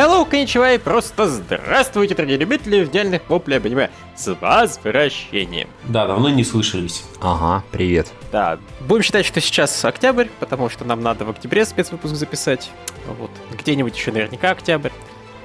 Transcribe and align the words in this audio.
Hello, 0.00 0.24
коничева 0.24 0.72
и 0.72 0.78
просто 0.78 1.28
здравствуйте, 1.28 2.14
дорогие 2.14 2.38
любители 2.38 2.86
идеальных 2.86 3.28
воплей 3.28 3.58
аниме. 3.58 3.90
С 4.16 4.34
возвращением. 4.40 5.68
Да, 5.84 6.06
давно 6.06 6.30
не 6.30 6.42
слышались. 6.42 7.04
Ага, 7.20 7.62
привет. 7.70 8.10
Да, 8.32 8.58
будем 8.80 9.02
считать, 9.02 9.26
что 9.26 9.42
сейчас 9.42 9.84
октябрь, 9.84 10.28
потому 10.38 10.70
что 10.70 10.86
нам 10.86 11.02
надо 11.02 11.26
в 11.26 11.30
октябре 11.30 11.66
спецвыпуск 11.66 12.14
записать. 12.14 12.70
Вот, 13.18 13.30
где-нибудь 13.58 13.94
еще 13.94 14.10
наверняка 14.10 14.52
октябрь. 14.52 14.88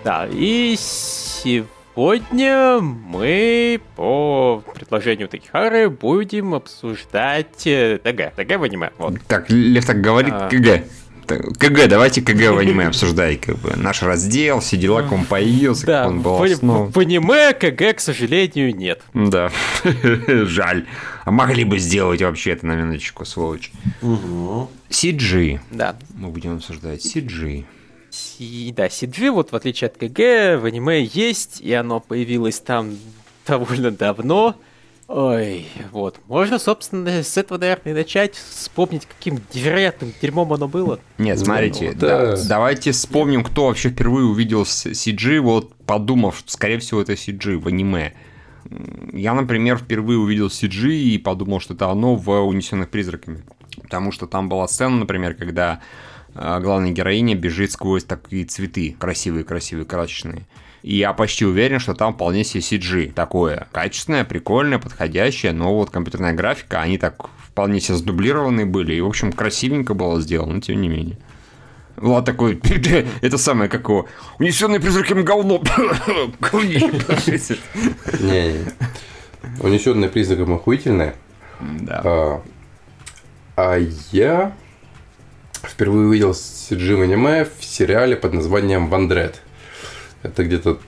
Да, 0.06 0.26
и 0.32 0.78
сегодня 0.78 2.80
мы 2.80 3.82
по 3.98 4.64
предложению 4.74 5.28
Такихары 5.28 5.90
будем 5.90 6.56
обсуждать 6.56 7.68
э, 7.68 8.00
ТГ, 8.02 8.34
ТГ 8.34 8.58
в 8.58 8.64
аниме. 8.64 8.92
Вот. 9.00 9.16
Так, 9.28 9.50
Лев 9.50 9.86
так 9.86 10.00
говорит, 10.00 10.34
А. 10.34 10.48
КГ. 10.48 10.86
КГ, 11.28 11.88
давайте 11.88 12.22
КГ 12.22 12.52
в 12.54 12.58
аниме 12.58 12.88
обсуждай, 12.88 13.36
как 13.38 13.58
бы, 13.58 13.74
наш 13.76 14.02
раздел, 14.04 14.60
все 14.60 14.78
дела, 14.78 15.02
как 15.04 15.12
он 15.12 15.26
появился, 15.26 15.86
Да, 15.86 16.02
как 16.04 16.12
он 16.12 16.22
был 16.22 16.38
в, 16.38 16.44
основан. 16.44 16.92
в 16.92 17.00
аниме 17.00 17.54
КГ, 17.54 17.96
к 17.96 18.00
сожалению, 18.00 18.76
нет. 18.76 19.02
Да, 19.14 19.52
жаль. 20.46 20.86
А 21.26 21.32
могли 21.32 21.64
бы 21.64 21.80
сделать 21.80 22.22
вообще 22.22 22.52
это 22.52 22.66
на 22.68 22.74
минуточку, 22.76 23.26
сволочь. 23.26 23.72
Угу. 24.02 24.70
CG. 24.90 25.60
Да, 25.72 25.96
Мы 26.16 26.30
будем 26.30 26.56
обсуждать 26.58 27.04
CG. 27.06 27.66
Си- 28.12 28.74
да, 28.76 28.88
CG, 28.88 29.32
вот 29.32 29.52
в 29.52 29.56
отличие 29.56 29.88
от 29.88 29.98
КГ, 29.98 30.62
в 30.62 30.66
аниме 30.66 31.04
есть, 31.04 31.60
и 31.62 31.74
оно 31.74 32.00
появилось 32.00 32.60
там 32.60 32.96
довольно 33.48 33.92
давно. 33.92 34.56
Ой, 35.08 35.68
вот. 35.92 36.20
Можно, 36.28 36.58
собственно, 36.58 37.22
с 37.24 37.38
этого, 37.38 37.60
наверное, 37.60 37.94
и 37.94 37.96
начать. 37.96 38.34
Вспомнить, 38.36 39.06
каким 39.06 39.40
невероятным 39.54 40.12
дерьмом 40.22 40.52
оно 40.52 40.68
было. 40.68 41.00
Нет, 41.20 41.38
Ну, 41.40 41.46
смотрите, 41.46 41.94
да. 41.94 42.36
да- 42.36 42.44
давайте 42.48 42.92
вспомним, 42.92 43.44
кто 43.44 43.68
вообще 43.68 43.90
впервые 43.90 44.26
увидел 44.26 44.64
CG, 44.64 45.40
вот 45.42 45.76
подумав, 45.86 46.38
что, 46.40 46.52
скорее 46.52 46.80
всего, 46.80 47.02
это 47.02 47.14
CG 47.14 47.56
в 47.58 47.68
аниме. 47.68 48.14
Я, 49.14 49.36
например, 49.36 49.78
впервые 49.78 50.18
увидел 50.18 50.48
CG 50.48 50.90
и 50.92 51.18
подумал, 51.20 51.60
что 51.60 51.76
это 51.76 51.90
оно 51.92 52.16
в 52.16 52.30
«Унесенных 52.32 52.90
призраками». 52.90 53.44
Потому 53.84 54.12
что 54.12 54.26
там 54.26 54.50
была 54.50 54.68
сцена, 54.68 54.98
например, 54.98 55.36
когда 55.36 55.82
э, 56.34 56.60
главная 56.62 56.90
героиня 56.92 57.36
бежит 57.36 57.72
сквозь 57.72 58.04
такие 58.06 58.46
цветы, 58.46 58.96
красивые-красивые, 58.98 59.86
красочные. 59.86 60.48
И 60.86 60.98
я 60.98 61.14
почти 61.14 61.48
уверен, 61.48 61.80
что 61.80 61.96
там 61.96 62.14
вполне 62.14 62.44
себе 62.44 62.62
CG 62.62 63.12
такое. 63.12 63.68
Качественное, 63.72 64.24
прикольное, 64.24 64.78
подходящее, 64.78 65.52
но 65.52 65.76
вот 65.76 65.90
компьютерная 65.90 66.34
графика, 66.34 66.80
они 66.80 67.00
так 67.00 67.28
вполне 67.40 67.80
себе 67.80 67.98
сдублированы 67.98 68.68
были. 68.68 68.94
И, 68.94 69.02
в 69.02 69.08
общем, 69.08 69.32
красивенько 69.32 69.96
было 69.96 70.22
сделано, 70.22 70.62
тем 70.62 70.80
не 70.80 70.88
менее. 70.88 71.18
Влад 71.96 72.26
такой, 72.26 72.62
это 73.22 73.40
самое, 73.40 73.68
как 73.68 73.90
его, 73.90 74.08
унесенный 74.38 74.80
призраком 74.80 75.24
говно. 75.24 75.64
Не, 76.54 76.78
не. 78.22 78.66
Унесенные 79.62 80.12
призраком 80.12 80.54
охуительное. 80.54 81.16
Да. 81.60 82.02
А, 82.06 82.42
а 83.56 83.78
я 84.12 84.56
впервые 85.64 86.10
увидел 86.10 86.34
CG 86.34 86.96
в 86.96 87.02
аниме 87.02 87.46
в 87.46 87.66
сериале 87.66 88.16
под 88.16 88.34
названием 88.34 88.88
«Вандред». 88.88 89.42
Это 90.26 90.44
где-то 90.44 90.80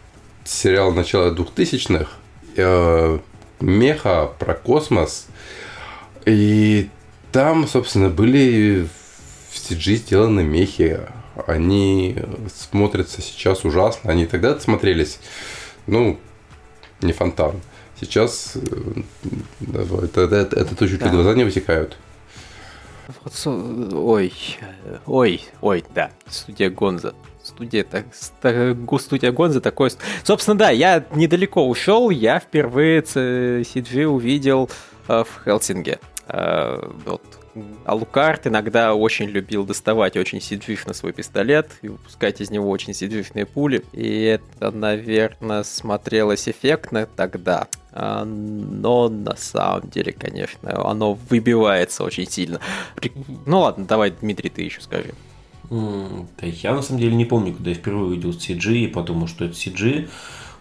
сериал 0.46 0.92
начала 0.92 1.34
2000-х. 1.34 2.10
э, 2.56 3.20
Меха 3.60 4.32
про 4.40 4.54
космос. 4.54 5.28
И 6.26 6.90
там, 7.32 7.68
собственно, 7.68 8.10
были 8.10 8.88
в 9.52 9.56
CG 9.56 9.96
сделаны 9.96 10.44
мехи. 10.44 11.00
Они 11.48 12.18
смотрятся 12.54 13.22
сейчас 13.22 13.64
ужасно. 13.66 14.12
Они 14.12 14.26
тогда 14.26 14.60
смотрелись, 14.60 15.20
ну, 15.88 16.20
не 17.02 17.14
фонтан. 17.14 17.62
Сейчас 18.00 18.54
э, 18.56 19.02
это, 20.04 20.22
это, 20.22 20.56
это 20.56 20.76
точно 20.76 20.98
Да. 21.00 21.10
глаза 21.10 21.34
не 21.34 21.44
вытекают. 21.44 21.98
Ой, 23.46 24.34
ой, 25.06 25.44
ой, 25.62 25.84
да, 25.96 26.12
студия 26.28 26.70
Гонза. 26.70 27.16
Студия, 27.48 27.84
так, 27.84 28.06
студия 28.14 29.32
Гонза 29.32 29.62
такой... 29.62 29.92
Собственно, 30.24 30.58
да, 30.58 30.70
я 30.70 31.06
недалеко 31.14 31.68
ушел, 31.68 32.10
я 32.10 32.40
впервые 32.40 33.02
CG 33.02 34.04
увидел 34.04 34.70
э, 35.08 35.24
в 35.24 35.44
Хелсинге. 35.44 36.00
Э, 36.28 36.90
вот. 37.06 37.24
Алукарт 37.86 38.48
иногда 38.48 38.94
очень 38.94 39.28
любил 39.28 39.66
доставать 39.66 40.18
очень 40.18 40.42
сиджишно 40.42 40.94
свой 40.94 41.14
пистолет 41.14 41.72
и 41.82 41.88
выпускать 41.88 42.42
из 42.42 42.52
него 42.52 42.70
очень 42.70 42.94
сиджишные 42.94 43.46
пули. 43.46 43.84
И 43.94 44.24
это, 44.24 44.72
наверное, 44.72 45.64
смотрелось 45.64 46.48
эффектно 46.48 47.08
тогда. 47.16 47.68
А, 47.94 48.26
Но 48.26 49.10
на 49.10 49.36
самом 49.36 49.90
деле, 49.90 50.12
конечно, 50.12 50.88
оно 50.88 51.14
выбивается 51.14 52.04
очень 52.04 52.30
сильно. 52.30 52.60
Ну 53.46 53.62
ладно, 53.62 53.86
давай, 53.86 54.12
Дмитрий, 54.12 54.50
ты 54.50 54.64
еще 54.64 54.82
скажи. 54.82 55.14
Да 55.70 56.48
я 56.48 56.74
на 56.74 56.82
самом 56.82 57.02
деле 57.02 57.16
не 57.16 57.26
помню, 57.26 57.54
когда 57.54 57.72
я 57.72 57.76
впервые 57.76 58.06
увидел 58.06 58.32
CG 58.32 58.74
и 58.78 58.88
подумал, 58.88 59.28
что 59.28 59.46
это 59.46 59.54
CG. 59.54 60.08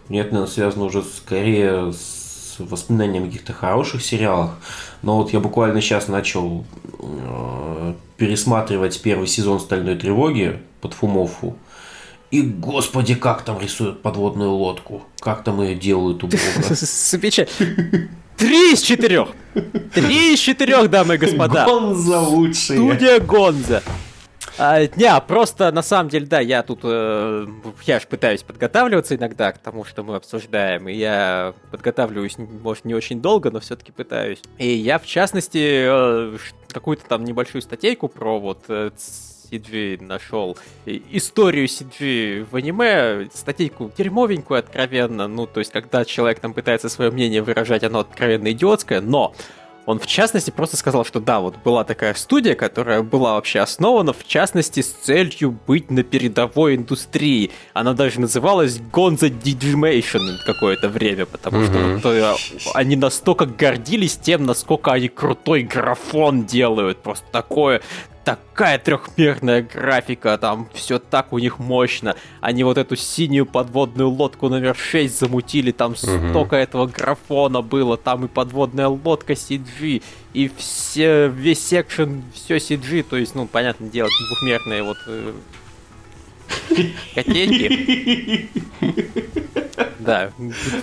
У 0.07 0.13
меня 0.13 0.21
это, 0.21 0.33
наверное, 0.33 0.53
связано 0.53 0.85
уже 0.85 1.03
скорее 1.03 1.91
с 1.93 2.55
воспоминанием 2.59 3.23
о 3.23 3.27
каких-то 3.27 3.53
хороших 3.53 4.03
сериалах. 4.03 4.57
Но 5.01 5.17
вот 5.17 5.31
я 5.33 5.39
буквально 5.39 5.81
сейчас 5.81 6.07
начал 6.07 6.65
э, 6.99 7.93
пересматривать 8.17 9.01
первый 9.01 9.27
сезон 9.27 9.59
«Стальной 9.59 9.95
тревоги» 9.95 10.59
под 10.81 10.93
Фумофу. 10.93 11.57
И, 12.31 12.41
господи, 12.41 13.15
как 13.15 13.43
там 13.43 13.59
рисуют 13.59 14.01
подводную 14.01 14.51
лодку. 14.51 15.03
Как 15.19 15.43
там 15.43 15.61
ее 15.61 15.75
делают 15.75 16.23
убого. 16.23 16.39
Три 18.37 18.73
из 18.73 18.81
четырех! 18.81 19.29
Три 19.93 20.33
из 20.33 20.39
четырех, 20.39 20.89
дамы 20.89 21.15
и 21.15 21.17
господа! 21.17 21.65
Гонза 21.65 22.19
лучшие. 22.19 22.77
Студия 22.77 23.19
Гонза. 23.19 23.81
А, 24.59 24.81
не, 24.81 25.21
просто 25.27 25.71
на 25.71 25.83
самом 25.83 26.09
деле, 26.09 26.25
да, 26.25 26.39
я 26.39 26.63
тут, 26.63 26.79
э, 26.83 27.45
я 27.85 27.99
же 27.99 28.07
пытаюсь 28.07 28.41
подготавливаться 28.41 29.15
иногда 29.15 29.51
к 29.51 29.59
тому, 29.59 29.83
что 29.83 30.03
мы 30.03 30.15
обсуждаем, 30.15 30.89
и 30.89 30.93
я 30.93 31.53
подготавливаюсь, 31.69 32.37
может, 32.37 32.85
не 32.85 32.95
очень 32.95 33.21
долго, 33.21 33.51
но 33.51 33.59
все-таки 33.59 33.91
пытаюсь. 33.91 34.41
И 34.57 34.67
я, 34.67 34.97
в 34.97 35.05
частности, 35.05 35.85
э, 35.87 36.37
какую-то 36.69 37.05
там 37.05 37.23
небольшую 37.23 37.61
статейку 37.61 38.07
про 38.07 38.39
вот 38.39 38.63
э, 38.67 38.89
CG 39.51 40.03
нашел 40.03 40.57
историю 40.85 41.67
CG 41.67 42.47
в 42.49 42.55
аниме, 42.55 43.29
статейку 43.33 43.91
дерьмовенькую 43.95 44.59
откровенно, 44.59 45.27
ну, 45.27 45.45
то 45.45 45.59
есть, 45.59 45.71
когда 45.71 46.03
человек 46.03 46.39
там 46.39 46.53
пытается 46.53 46.89
свое 46.89 47.11
мнение 47.11 47.43
выражать, 47.43 47.83
оно 47.83 47.99
откровенно 47.99 48.51
идиотское, 48.51 49.01
но 49.01 49.35
он, 49.87 49.99
в 49.99 50.05
частности, 50.05 50.51
просто 50.51 50.75
сказал, 50.75 51.05
что 51.05 51.21
да, 51.21 51.39
вот 51.39 51.55
была 51.63 51.85
такая 51.85 52.13
студия, 52.13 52.55
которая 52.55 53.01
была 53.03 53.35
вообще 53.35 53.61
основана, 53.61 54.11
в 54.11 54.27
частности, 54.27 54.81
с 54.81 54.89
целью 54.91 55.57
быть 55.65 55.89
на 55.89 56.03
передовой 56.03 56.75
индустрии. 56.75 57.51
Она 57.73 57.93
даже 57.93 58.19
называлась 58.19 58.79
Gonza 58.91 59.29
Digimation 59.29 60.39
какое-то 60.45 60.89
время, 60.89 61.25
потому 61.25 61.63
что 61.63 61.71
Мгм. 61.71 61.93
вот, 61.99 62.05
э, 62.05 62.33
они 62.73 62.97
настолько 62.97 63.45
гордились 63.45 64.17
тем, 64.17 64.45
насколько 64.45 64.91
они 64.91 65.07
крутой 65.07 65.63
графон 65.63 66.43
делают. 66.45 66.97
Просто 66.97 67.25
такое 67.31 67.81
такая 68.27 68.77
трехмерная 68.77 69.61
графика, 69.61 70.37
там 70.37 70.67
все 70.73 70.99
так 70.99 71.31
у 71.31 71.39
них 71.39 71.59
мощно. 71.59 72.17
Они 72.41 72.65
вот 72.65 72.77
эту 72.77 72.97
синюю 72.97 73.45
подводную 73.45 74.09
лодку 74.09 74.49
номер 74.49 74.75
6 74.75 75.17
замутили, 75.17 75.71
там 75.71 75.95
столько 75.95 76.57
этого 76.57 76.87
графона 76.87 77.61
было, 77.61 77.95
там 77.95 78.25
и 78.25 78.27
подводная 78.27 78.89
лодка 78.89 79.31
CG, 79.31 80.01
и 80.33 80.51
все, 80.57 81.29
весь 81.29 81.65
секшен, 81.65 82.23
все 82.33 82.57
CG, 82.57 83.03
то 83.03 83.15
есть, 83.15 83.33
ну, 83.33 83.47
понятное 83.47 83.89
дело, 83.89 84.09
двухмерные 84.27 84.83
вот 84.83 84.97
э, 85.07 85.33
котейки. 87.15 88.49
Да, 89.99 90.31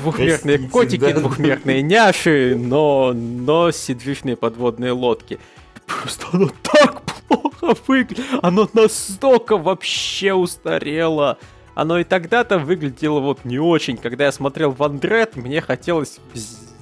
двухмерные 0.01 0.59
котики, 0.71 1.13
двухмерные 1.13 1.83
няши, 1.83 2.57
но, 2.59 3.13
но 3.13 3.69
cg 3.69 4.37
подводные 4.37 4.93
лодки. 4.93 5.39
Просто 5.87 6.27
оно 6.33 6.51
так 6.63 7.03
плохо 7.29 7.77
выглядит, 7.87 8.25
оно 8.43 8.69
настолько 8.73 9.57
вообще 9.57 10.33
устарело. 10.33 11.39
Оно 11.75 11.99
и 11.99 12.05
тогда-то 12.05 12.59
выглядело 12.59 13.21
вот 13.21 13.45
не 13.45 13.59
очень. 13.59 13.97
Когда 13.97 14.27
я 14.27 14.33
смотрел 14.33 14.71
Вандред, 14.71 15.37
мне 15.37 15.61
хотелось 15.61 16.19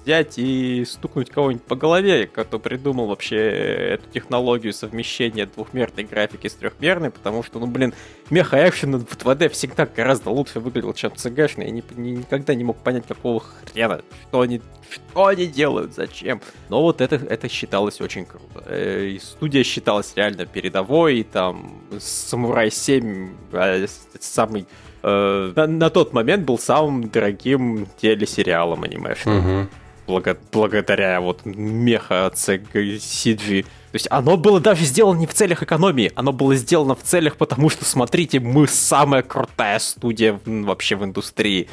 взять 0.04 0.34
и 0.38 0.84
стукнуть 0.84 1.30
кого-нибудь 1.30 1.64
по 1.64 1.76
голове, 1.76 2.26
кто 2.26 2.58
придумал 2.58 3.06
вообще 3.06 3.36
эту 3.36 4.08
технологию 4.10 4.72
совмещения 4.72 5.46
двухмерной 5.46 6.04
графики 6.04 6.48
с 6.48 6.54
трехмерной, 6.54 7.10
потому 7.10 7.42
что, 7.42 7.58
ну, 7.60 7.66
блин, 7.66 7.94
меха-экшен 8.30 8.96
в 8.98 9.04
2D 9.16 9.48
всегда 9.50 9.86
гораздо 9.86 10.30
лучше 10.30 10.60
выглядел, 10.60 10.92
чем 10.94 11.12
CG-шный. 11.12 11.64
Я 11.66 11.70
не- 11.70 11.82
никогда 12.12 12.54
не 12.54 12.64
мог 12.64 12.76
понять, 12.78 13.06
какого 13.06 13.40
хрена, 13.40 14.02
что 14.28 14.40
они, 14.40 14.60
что 14.90 15.26
они 15.26 15.46
делают, 15.46 15.94
зачем. 15.94 16.40
Но 16.68 16.82
вот 16.82 17.00
это, 17.00 17.16
это 17.16 17.48
считалось 17.48 18.00
очень 18.00 18.24
круто. 18.24 18.64
Э, 18.66 19.06
И 19.06 19.18
студия 19.18 19.62
считалась 19.62 20.12
реально 20.16 20.46
передовой, 20.46 21.18
и 21.18 21.22
там 21.22 21.80
Самурай 21.98 22.70
7 22.70 23.34
э, 23.52 23.86
с- 23.86 24.06
самый 24.20 24.66
э, 25.04 25.52
на, 25.56 25.66
на 25.66 25.90
тот 25.90 26.12
момент 26.12 26.44
был 26.44 26.58
самым 26.58 27.08
дорогим 27.08 27.86
телесериалом 28.00 28.84
анимешным. 28.84 29.36
Мгм. 29.36 29.70
Благо- 30.06 30.36
благодаря 30.50 31.20
вот 31.20 31.44
меха 31.44 32.30
CG. 32.34 33.62
То 33.62 33.96
есть 33.96 34.08
оно 34.10 34.36
было 34.36 34.58
даже 34.58 34.84
сделано 34.84 35.18
не 35.18 35.26
в 35.26 35.34
целях 35.34 35.62
экономии, 35.62 36.10
оно 36.14 36.32
было 36.32 36.54
сделано 36.56 36.94
в 36.94 37.02
целях, 37.02 37.36
потому 37.36 37.68
что, 37.70 37.84
смотрите, 37.84 38.40
мы 38.40 38.66
самая 38.66 39.22
крутая 39.22 39.78
студия 39.78 40.40
в- 40.44 40.64
вообще 40.64 40.96
в 40.96 41.04
индустрии. 41.04 41.68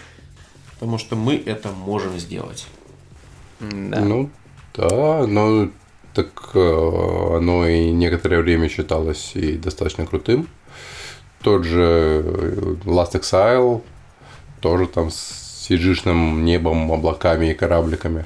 Потому 0.74 0.98
что 0.98 1.16
мы 1.16 1.42
это 1.46 1.70
можем 1.70 2.20
сделать. 2.20 2.68
Да. 3.60 4.00
Ну, 4.00 4.30
да, 4.76 5.26
но 5.28 5.70
так 6.14 6.52
э, 6.54 7.38
оно 7.38 7.68
и 7.68 7.92
некоторое 7.92 8.42
время 8.42 8.70
считалось 8.70 9.32
и 9.36 9.54
достаточно 9.54 10.06
крутым. 10.06 10.48
Тот 11.42 11.64
же 11.64 12.22
э, 12.26 12.76
Last 12.86 13.14
Exile, 13.14 13.82
тоже 14.62 14.88
там 14.88 15.10
с 15.10 15.39
cg 15.70 16.42
небом, 16.42 16.92
облаками 16.92 17.52
и 17.52 17.54
корабликами. 17.54 18.26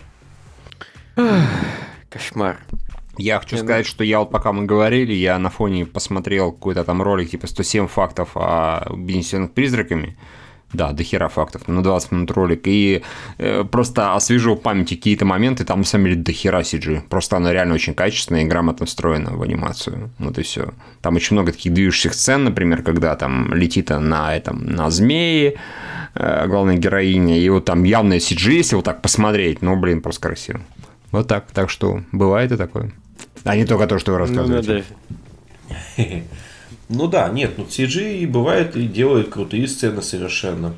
Кошмар. 2.09 2.57
Я 3.17 3.39
хочу 3.39 3.55
Не, 3.55 3.61
ну- 3.61 3.67
сказать, 3.67 3.85
что 3.85 4.03
я 4.03 4.19
вот 4.19 4.31
пока 4.31 4.51
мы 4.53 4.65
говорили, 4.65 5.13
я 5.13 5.37
на 5.37 5.49
фоне 5.49 5.85
посмотрел 5.85 6.51
какой-то 6.51 6.83
там 6.83 7.01
ролик, 7.01 7.29
типа 7.29 7.47
107 7.47 7.87
фактов 7.87 8.31
о 8.35 8.91
бенесенных 8.95 9.51
призраками. 9.51 10.17
Да, 10.71 10.91
до 10.91 11.03
хера 11.03 11.27
фактов, 11.27 11.67
на 11.67 11.83
20 11.83 12.11
минут 12.11 12.31
ролик. 12.31 12.61
И 12.65 13.03
э, 13.37 13.63
просто 13.63 14.15
освежил 14.15 14.55
в 14.55 14.61
памяти 14.61 14.95
какие-то 14.95 15.23
моменты, 15.23 15.65
там 15.65 15.79
на 15.79 15.85
самом 15.85 16.05
деле 16.05 16.15
до 16.15 16.31
хера 16.31 16.61
CG. 16.61 17.01
Просто 17.09 17.37
оно 17.37 17.51
реально 17.51 17.75
очень 17.75 17.93
качественное 17.93 18.41
и 18.41 18.45
грамотно 18.45 18.87
встроено 18.87 19.37
в 19.37 19.41
анимацию. 19.43 20.09
Вот 20.17 20.39
и 20.39 20.41
все. 20.41 20.73
Там 21.01 21.15
очень 21.15 21.35
много 21.35 21.51
таких 21.51 21.73
движущих 21.73 22.15
сцен, 22.15 22.45
например, 22.45 22.81
когда 22.81 23.15
там 23.15 23.53
летит 23.53 23.89
на 23.89 24.35
этом, 24.35 24.65
на 24.65 24.89
змеи, 24.89 25.59
э, 26.15 26.47
главная 26.47 26.75
героиня, 26.77 27.37
и 27.39 27.49
вот 27.49 27.65
там 27.65 27.83
явное 27.83 28.19
CG, 28.19 28.51
если 28.53 28.75
вот 28.75 28.85
так 28.85 29.01
посмотреть, 29.01 29.61
ну, 29.61 29.75
блин, 29.75 30.01
просто 30.01 30.21
красиво. 30.21 30.61
Вот 31.11 31.27
так. 31.27 31.51
Так 31.51 31.69
что 31.69 32.01
бывает 32.11 32.51
и 32.51 32.57
такое. 32.57 32.91
А 33.43 33.55
не 33.55 33.65
только 33.65 33.87
то, 33.87 33.99
что 33.99 34.11
вы 34.13 34.17
Ну, 34.19 34.23
рассказываете. 34.25 34.83
надо- 35.97 36.23
Ну 36.89 37.07
да, 37.07 37.29
нет, 37.29 37.57
ну 37.57 37.65
CG 37.65 38.27
бывает 38.27 38.75
и 38.75 38.83
делает 38.87 39.29
крутые 39.29 39.67
сцены 39.67 40.01
совершенно. 40.01 40.73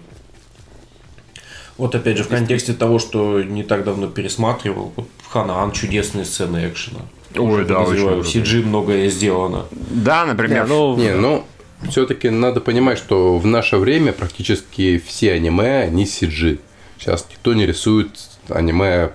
Вот 1.78 1.94
опять 1.94 2.18
же, 2.18 2.24
в 2.24 2.30
контексте 2.30 2.74
того, 2.74 3.00
что 3.00 3.42
не 3.44 3.64
так 3.64 3.84
давно 3.84 4.08
пересматривал, 4.08 4.94
вот 4.96 5.08
Ханан 5.30 5.72
чудесные 5.74 6.24
сцены 6.24 6.70
экшена. 6.70 7.02
Ой, 7.36 7.42
Уже 7.44 7.66
да, 7.66 7.82
очень 7.82 8.22
в 8.22 8.26
CG 8.26 8.66
многое 8.66 9.10
сделано. 9.10 9.66
Да, 9.72 10.26
например. 10.26 10.64
Не, 10.64 10.70
ну, 10.70 10.98
Не, 10.98 11.16
ну, 11.16 11.44
все-таки 11.90 12.30
надо 12.30 12.62
понимать, 12.62 12.98
что 12.98 13.38
в 13.38 13.46
наше 13.46 13.78
время 13.78 14.14
практически 14.14 14.98
все 15.06 15.34
аниме, 15.34 15.82
они 15.82 16.06
CG. 16.06 16.60
Сейчас 16.98 17.28
никто 17.30 17.54
не 17.54 17.66
рисует 17.66 18.10
аниме 18.50 19.12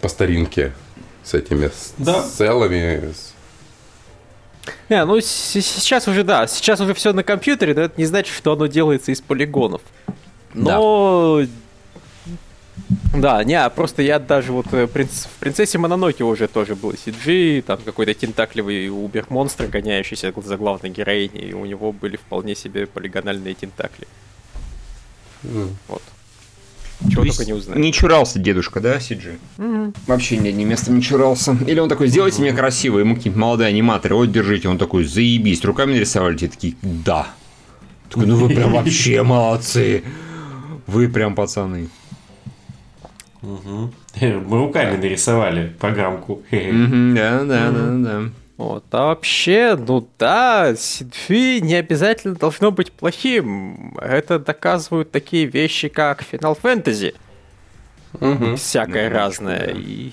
по 0.00 0.08
старинке 0.08 0.72
с 1.22 1.34
этими 1.34 1.70
Да. 1.98 2.22
целыми. 2.22 3.12
с- 3.12 3.32
Не, 4.88 5.04
ну 5.04 5.20
с- 5.20 5.26
сейчас 5.26 6.06
уже 6.08 6.24
да, 6.24 6.46
сейчас 6.46 6.80
уже 6.80 6.94
все 6.94 7.12
на 7.12 7.22
компьютере, 7.22 7.74
но 7.74 7.82
это 7.82 7.94
не 7.96 8.04
значит, 8.04 8.34
что 8.34 8.52
оно 8.52 8.66
делается 8.66 9.12
из 9.12 9.20
полигонов. 9.20 9.80
Но 10.54 11.40
да, 11.40 11.48
не, 13.14 13.54
а 13.54 13.68
просто 13.70 14.02
я 14.02 14.18
даже 14.18 14.52
вот 14.52 14.66
э, 14.72 14.84
принц- 14.86 15.26
в 15.26 15.38
принцессе 15.38 15.78
Мононоке 15.78 16.24
уже 16.24 16.48
тоже 16.48 16.74
был 16.74 16.92
CG, 16.92 17.62
там 17.62 17.78
какой-то 17.84 18.14
тентакливый 18.14 18.88
убер-монстр, 18.88 19.66
гоняющийся 19.66 20.32
за 20.44 20.56
главной 20.56 20.90
героиней, 20.90 21.50
и 21.50 21.52
у 21.52 21.64
него 21.64 21.92
были 21.92 22.16
вполне 22.16 22.54
себе 22.54 22.86
полигональные 22.86 23.54
тентакли. 23.54 24.06
М. 25.44 25.76
Вот. 25.88 26.02
То 27.00 27.10
Чего 27.10 27.24
есть 27.24 27.36
только 27.36 27.50
не 27.50 27.58
узнаешь. 27.58 27.80
Не 27.80 27.92
чурался 27.92 28.38
дедушка, 28.38 28.80
да, 28.80 28.96
CG? 28.98 29.38
Вообще 30.06 30.36
ни 30.36 30.48
одним 30.48 30.68
местом 30.68 30.94
не 30.96 31.02
чурался. 31.02 31.56
Или 31.66 31.80
он 31.80 31.88
такой, 31.88 32.06
сделайте 32.08 32.40
мне 32.40 32.52
красиво, 32.52 32.98
ему 33.00 33.16
какие-нибудь 33.16 33.40
молодые 33.40 33.68
аниматоры, 33.68 34.14
вот 34.14 34.30
держите, 34.30 34.68
он 34.68 34.78
такой, 34.78 35.04
заебись, 35.04 35.64
руками 35.64 35.94
нарисовали, 35.94 36.36
те 36.36 36.48
такие, 36.48 36.76
да. 36.82 37.26
Такой, 38.08 38.26
ну 38.26 38.36
вы 38.36 38.54
прям 38.54 38.72
вообще 38.74 39.22
молодцы. 39.22 40.04
Вы 40.86 41.08
прям 41.08 41.34
пацаны. 41.34 41.88
Мгм. 43.42 43.92
Мы 44.20 44.58
руками 44.58 44.96
нарисовали 44.96 45.72
программку. 45.78 46.42
Да, 46.50 47.44
да, 47.44 47.70
да, 47.70 47.90
да. 47.96 48.22
Вот, 48.58 48.84
а 48.92 49.06
вообще, 49.06 49.76
ну 49.76 50.06
да, 50.18 50.72
CG 50.72 51.60
не 51.60 51.74
обязательно 51.74 52.34
должно 52.34 52.70
быть 52.70 52.92
плохим. 52.92 53.96
Это 54.00 54.38
доказывают 54.38 55.10
такие 55.10 55.46
вещи, 55.46 55.88
как 55.88 56.22
Final 56.22 56.56
Fantasy. 56.62 57.14
Всякое 58.56 59.08
Ну, 59.08 59.16
разное. 59.16 59.66
да. 59.66 59.72
И 59.72 60.12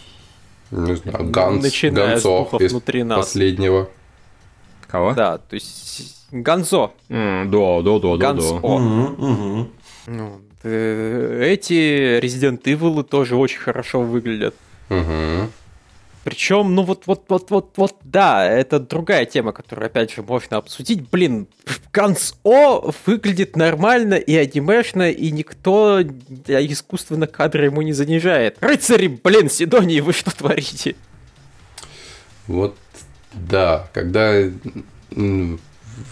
Не 0.72 0.96
знаю, 0.96 1.30
Ганс, 1.30 1.64
Начиная 1.64 2.18
с 2.18 2.24
Гансо 2.24 2.28
духов 2.30 2.62
из 2.62 2.72
внутри 2.72 3.04
нас. 3.04 3.20
последнего. 3.26 3.90
Кого? 4.88 5.14
да, 5.14 5.38
то 5.38 5.54
есть 5.54 6.26
Ганзо. 6.31 6.94
М, 7.10 7.52
Да, 7.52 7.81
да, 7.81 8.00
да, 8.00 8.12
да, 8.12 8.18
Ганс 8.18 8.52
да. 8.52 8.60
О. 8.64 8.80
Мгм, 8.80 9.16
мгм. 9.18 9.70
Ну, 10.08 10.42
эти 10.63 12.19
Resident 12.19 12.63
Evil 12.63 13.03
тоже 13.03 13.35
очень 13.35 13.59
хорошо 13.59 14.01
выглядят. 14.01 14.56
Мгм. 14.89 15.51
Причем, 16.23 16.75
ну 16.75 16.83
вот, 16.83 17.03
вот, 17.06 17.23
вот, 17.29 17.50
вот, 17.50 17.73
вот, 17.77 17.95
да, 18.03 18.45
это 18.45 18.79
другая 18.79 19.25
тема, 19.25 19.53
которую, 19.53 19.85
опять 19.85 20.11
же, 20.11 20.21
можно 20.21 20.57
обсудить. 20.57 21.09
Блин, 21.09 21.47
Ганс 21.94 22.35
О 22.44 22.91
выглядит 23.06 23.56
нормально 23.56 24.15
и 24.15 24.35
анимешно, 24.35 25.09
и 25.09 25.31
никто 25.31 26.01
э, 26.01 26.65
искусственно 26.67 27.25
кадры 27.25 27.65
ему 27.65 27.81
не 27.81 27.94
занижает. 27.94 28.57
Рыцари, 28.59 29.07
блин, 29.07 29.50
Сидонии, 29.50 30.01
вы 30.01 30.11
что 30.11 30.35
творите? 30.35 30.95
Вот, 32.47 32.75
да, 33.33 33.88
когда 33.94 34.33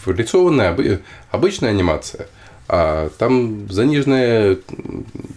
рисованная 0.05 0.73
обы- 0.73 1.01
обычная 1.31 1.71
анимация, 1.71 2.27
а 2.67 3.09
там 3.17 3.71
заниженное 3.71 4.57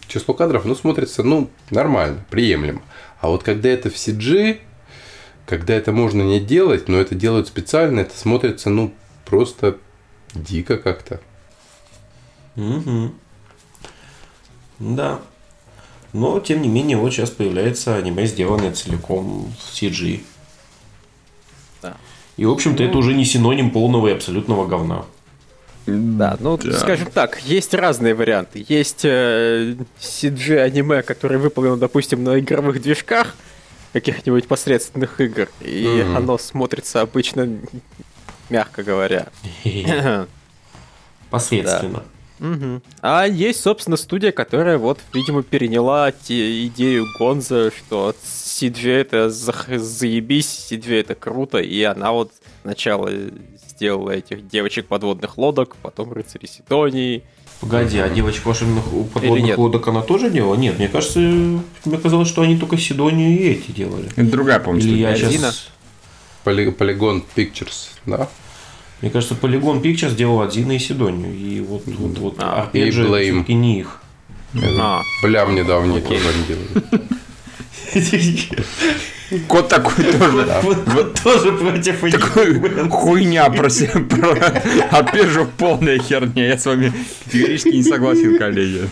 число 0.09 0.35
кадров, 0.35 0.65
ну, 0.65 0.75
смотрится, 0.75 1.23
ну, 1.23 1.49
нормально, 1.71 2.25
приемлемо. 2.31 2.83
А 3.21 3.29
вот 3.29 3.43
когда 3.43 3.69
это 3.69 3.91
в 3.91 3.95
CG, 3.95 4.59
когда 5.47 5.75
это 5.75 5.93
можно 5.93 6.23
не 6.23 6.41
делать, 6.41 6.89
но 6.89 6.99
это 6.99 7.15
делают 7.15 7.47
специально, 7.49 8.01
это 8.01 8.17
смотрится, 8.17 8.71
ну, 8.71 8.93
просто 9.27 9.77
дико 10.35 10.77
как-то. 10.77 11.21
Мгм. 12.57 13.15
Да. 14.79 15.21
Но, 16.13 16.41
тем 16.41 16.63
не 16.63 16.69
менее, 16.69 16.97
вот 16.97 17.13
сейчас 17.13 17.31
появляется 17.31 17.95
аниме, 17.95 18.27
сделанное 18.27 18.73
целиком 18.73 19.53
в 19.59 19.73
CG. 19.73 20.23
Да. 21.83 21.97
И, 22.37 22.45
в 22.45 22.51
общем-то, 22.51 22.83
это 22.83 22.99
уже 22.99 23.15
не 23.15 23.25
синоним 23.25 23.71
полного 23.71 24.09
и 24.09 24.13
абсолютного 24.13 24.67
говна. 24.67 25.05
Да, 25.87 26.37
ну, 26.41 26.59
скажем 26.73 27.11
так, 27.11 27.41
есть 27.43 27.75
разные 27.75 28.15
варианты. 28.15 28.65
Есть 28.69 29.01
э, 29.05 29.75
CG-аниме, 30.01 31.03
которое 31.03 31.39
выполнено, 31.39 31.77
допустим, 31.79 32.23
на 32.23 32.39
игровых 32.39 32.81
движках 32.83 33.35
каких-нибудь 33.93 34.47
посредственных 34.47 35.21
игр, 35.21 35.49
и 35.61 36.03
Мгм. 36.05 36.17
оно 36.17 36.39
смотрится 36.39 37.01
обычно, 37.01 37.49
мягко 38.51 38.83
говоря. 38.85 39.27
Посредственно. 41.31 42.05
Мгм. 42.39 42.83
А 43.03 43.25
есть, 43.27 43.61
собственно, 43.61 43.97
студия, 43.99 44.33
которая 44.33 44.79
вот, 44.79 44.99
видимо, 45.13 45.43
переняла 45.43 46.11
те- 46.11 46.67
идею 46.69 47.07
Гонза, 47.19 47.71
что 47.71 48.15
CG 48.23 48.89
это 48.91 49.27
зах- 49.29 49.77
заебись, 49.79 50.69
CG 50.71 51.01
это 51.01 51.15
круто, 51.15 51.59
и 51.59 51.83
она 51.83 52.13
вот 52.13 52.33
сначала 52.63 53.11
сделала 53.81 54.11
этих 54.11 54.47
девочек 54.47 54.87
подводных 54.89 55.39
лодок, 55.39 55.75
потом 55.81 56.13
рыцари 56.13 56.45
Сидонии. 56.45 57.23
Погоди, 57.63 57.99
а 57.99 58.11
девочка 58.11 58.47
волшебных 58.49 58.85
подводных 59.15 59.57
лодок 59.57 59.89
она 59.89 60.03
тоже 60.03 60.29
делала? 60.29 60.55
Нет, 60.55 60.79
мне 60.79 60.89
кажется, 60.89 61.19
мне 61.19 61.99
казалось, 62.03 62.29
что 62.29 62.43
они 62.43 62.59
только 62.59 62.77
Сидонию 62.77 63.31
и 63.31 63.49
эти 63.49 63.71
делали. 63.71 64.07
Это 64.13 64.25
другая, 64.31 64.61
по-моему, 64.61 64.87
Или 64.87 64.99
я. 64.99 65.09
Один. 65.11 65.31
сейчас... 65.31 65.71
Поли- 66.45 66.71
Полигон 66.73 67.25
Pictures, 67.35 67.89
да? 68.05 68.29
Мне 69.01 69.11
кажется, 69.11 69.35
Polygon 69.35 69.81
Pictures 69.81 70.15
делал 70.15 70.43
Адзина 70.43 70.73
и 70.73 70.79
Сидонию. 70.79 71.35
И 71.35 71.61
вот, 71.61 71.83
вот, 71.87 72.19
вот 72.19 72.35
А, 72.39 72.69
и 72.75 72.79
Blame. 72.91 72.91
все-таки 73.33 73.55
не 73.55 73.81
их. 73.81 74.03
А, 74.79 75.01
Блям 75.23 75.55
недавний 75.55 75.99
Окей. 75.99 76.19
тоже 76.19 76.29
они 76.29 76.45
делали. 76.47 77.03
Кот 79.47 79.69
такой 79.69 80.05
тоже. 80.05 80.61
Вот, 80.63 80.79
вот 80.87 81.21
тоже 81.23 81.53
против 81.53 82.01
Такой 82.11 82.89
хуйня 82.89 83.49
про 83.51 83.71
себя, 83.71 84.01
про 84.01 84.99
опять 84.99 85.29
же 85.29 85.45
полная 85.45 85.99
херня. 85.99 86.49
Я 86.49 86.59
с 86.59 86.67
вами 86.67 86.93
категорически 87.25 87.69
не 87.69 87.83
согласен, 87.83 88.39
коллеги. 88.39 88.89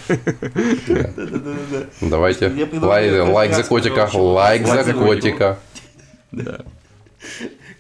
Давайте. 2.00 2.52
Лайк, 2.80 3.28
лайк 3.28 3.54
за 3.54 3.64
котика, 3.64 4.07
что 4.09 4.33
лайк 4.33 4.66
за 4.66 4.95
котика. 4.95 5.59
Да. 6.30 6.61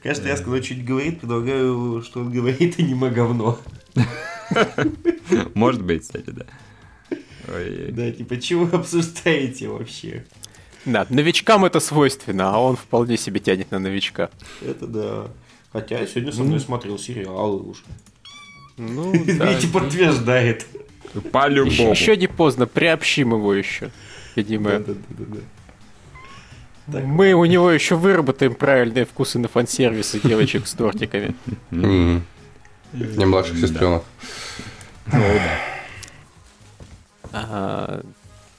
Каждый 0.02 0.30
раз, 0.30 0.40
когда 0.40 0.62
что-нибудь 0.62 0.86
говорит, 0.86 1.20
предлагаю, 1.20 2.02
что 2.04 2.20
он 2.20 2.30
говорит 2.32 2.78
аниме 2.78 3.10
говно. 3.10 3.58
Может 5.54 5.82
быть, 5.82 6.02
кстати, 6.02 6.30
да. 6.30 6.44
Ой, 7.54 7.88
Да, 7.90 8.10
типа, 8.10 8.36
чего 8.38 8.64
вы 8.64 8.78
обсуждаете 8.78 9.68
вообще? 9.68 10.24
Да, 10.88 11.06
новичкам 11.10 11.64
это 11.66 11.80
свойственно, 11.80 12.54
а 12.54 12.58
он 12.58 12.76
вполне 12.76 13.16
себе 13.18 13.40
тянет 13.40 13.70
на 13.70 13.78
новичка. 13.78 14.30
Это 14.62 14.86
да. 14.86 15.26
Хотя 15.70 15.98
я 16.00 16.06
сегодня 16.06 16.32
со 16.32 16.42
мной 16.42 16.60
смотрел 16.60 16.98
сериалы 16.98 17.60
уже. 17.60 17.82
Ну, 18.78 19.12
да. 19.38 19.50
Видите, 19.52 19.68
подтверждает. 19.68 20.66
По-любому. 21.30 21.90
Еще 21.90 22.16
не 22.16 22.26
поздно, 22.26 22.66
приобщим 22.66 23.32
его 23.34 23.52
еще. 23.52 23.90
Видимо, 24.34 24.78
Да-да-да. 24.78 25.40
мы 27.00 27.32
у 27.34 27.44
него 27.44 27.70
еще 27.70 27.96
выработаем 27.96 28.54
правильные 28.54 29.04
вкусы 29.04 29.38
на 29.38 29.48
фан-сервисы 29.48 30.20
девочек 30.22 30.66
с 30.66 30.72
тортиками. 30.72 31.34
М. 31.70 32.24
Не 32.94 33.26
младших 33.26 33.58
сестренок. 33.58 34.04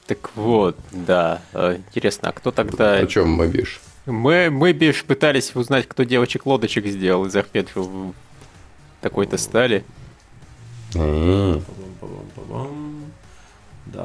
Так 0.10 0.32
вот, 0.36 0.76
да. 0.92 1.40
А, 1.54 1.76
Интересно, 1.76 2.30
а 2.30 2.32
кто 2.32 2.50
тогда... 2.50 2.96
О 2.96 3.06
чем 3.06 3.30
мобишь? 3.30 3.80
Мы, 4.08 4.50
мы 4.50 4.74
бишь 4.74 5.04
пытались 5.04 5.56
узнать, 5.56 5.88
кто 5.88 6.02
девочек-лодочек 6.02 6.88
сделал 6.88 7.28
из 7.28 7.36
арпеджио 7.36 7.84
в 7.84 8.14
такой-то 9.02 9.38
стали. 9.38 9.84
Да, 10.96 11.60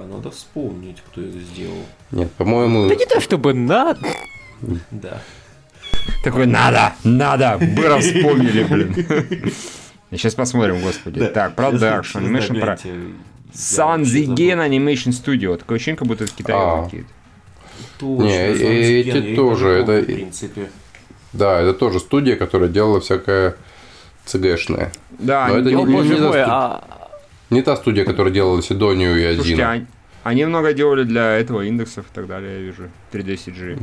надо 0.02 0.30
вспомнить, 0.30 1.02
кто 1.06 1.22
это 1.22 1.38
сделал. 1.38 1.86
Нет, 2.10 2.30
по-моему, 2.32 2.86
Да 2.86 2.96
не 2.96 3.06
то 3.06 3.18
чтобы 3.22 3.54
надо. 3.54 4.06
Да. 4.90 5.22
Такой, 6.22 6.44
надо, 6.44 6.92
надо, 7.02 7.56
быстро 7.58 7.98
вспомнили, 8.00 8.64
блин. 8.64 8.94
Сейчас 10.10 10.34
посмотрим, 10.34 10.82
господи. 10.82 11.24
Так, 11.28 11.54
продакшн, 11.54 12.18
про... 12.18 12.42
загляньте. 12.42 12.94
Санзиген 13.54 14.60
Animation 14.60 15.10
Studio. 15.12 15.56
Такое 15.56 15.76
ощущение, 15.76 15.96
как 15.98 16.08
будто 16.08 16.24
это 16.24 16.32
Китай 16.34 16.54
А. 16.56 16.84
какие-то. 16.84 17.08
Точно, 17.98 18.24
Не, 18.24 19.00
эти 19.00 19.36
тоже, 19.36 19.68
это- 19.68 20.00
В 20.02 20.04
принципе. 20.06 20.68
да, 21.32 21.60
это 21.60 21.72
тоже 21.74 22.00
студия, 22.00 22.36
которая 22.36 22.68
делала 22.68 23.00
всякое 23.00 23.56
ЦГшное. 24.24 24.92
Да, 25.18 25.48
Но 25.48 25.58
это 25.58 25.70
не- 25.70 25.76
не 25.76 25.84
мой, 25.84 26.06
заступ- 26.06 26.44
а... 26.46 27.08
Не 27.50 27.62
та 27.62 27.76
студия, 27.76 28.04
которая 28.04 28.32
делала 28.32 28.62
Сидонию 28.62 29.16
и 29.16 29.34
Слушайте, 29.36 29.62
Азину. 29.62 29.70
они, 29.70 29.86
они 30.24 30.44
много 30.46 30.72
делали 30.72 31.04
для 31.04 31.36
этого 31.36 31.62
индексов 31.62 32.06
и 32.10 32.14
так 32.14 32.26
далее, 32.26 32.54
я 32.54 32.60
вижу. 32.60 32.90
3D 33.12 33.34
CG. 33.36 33.78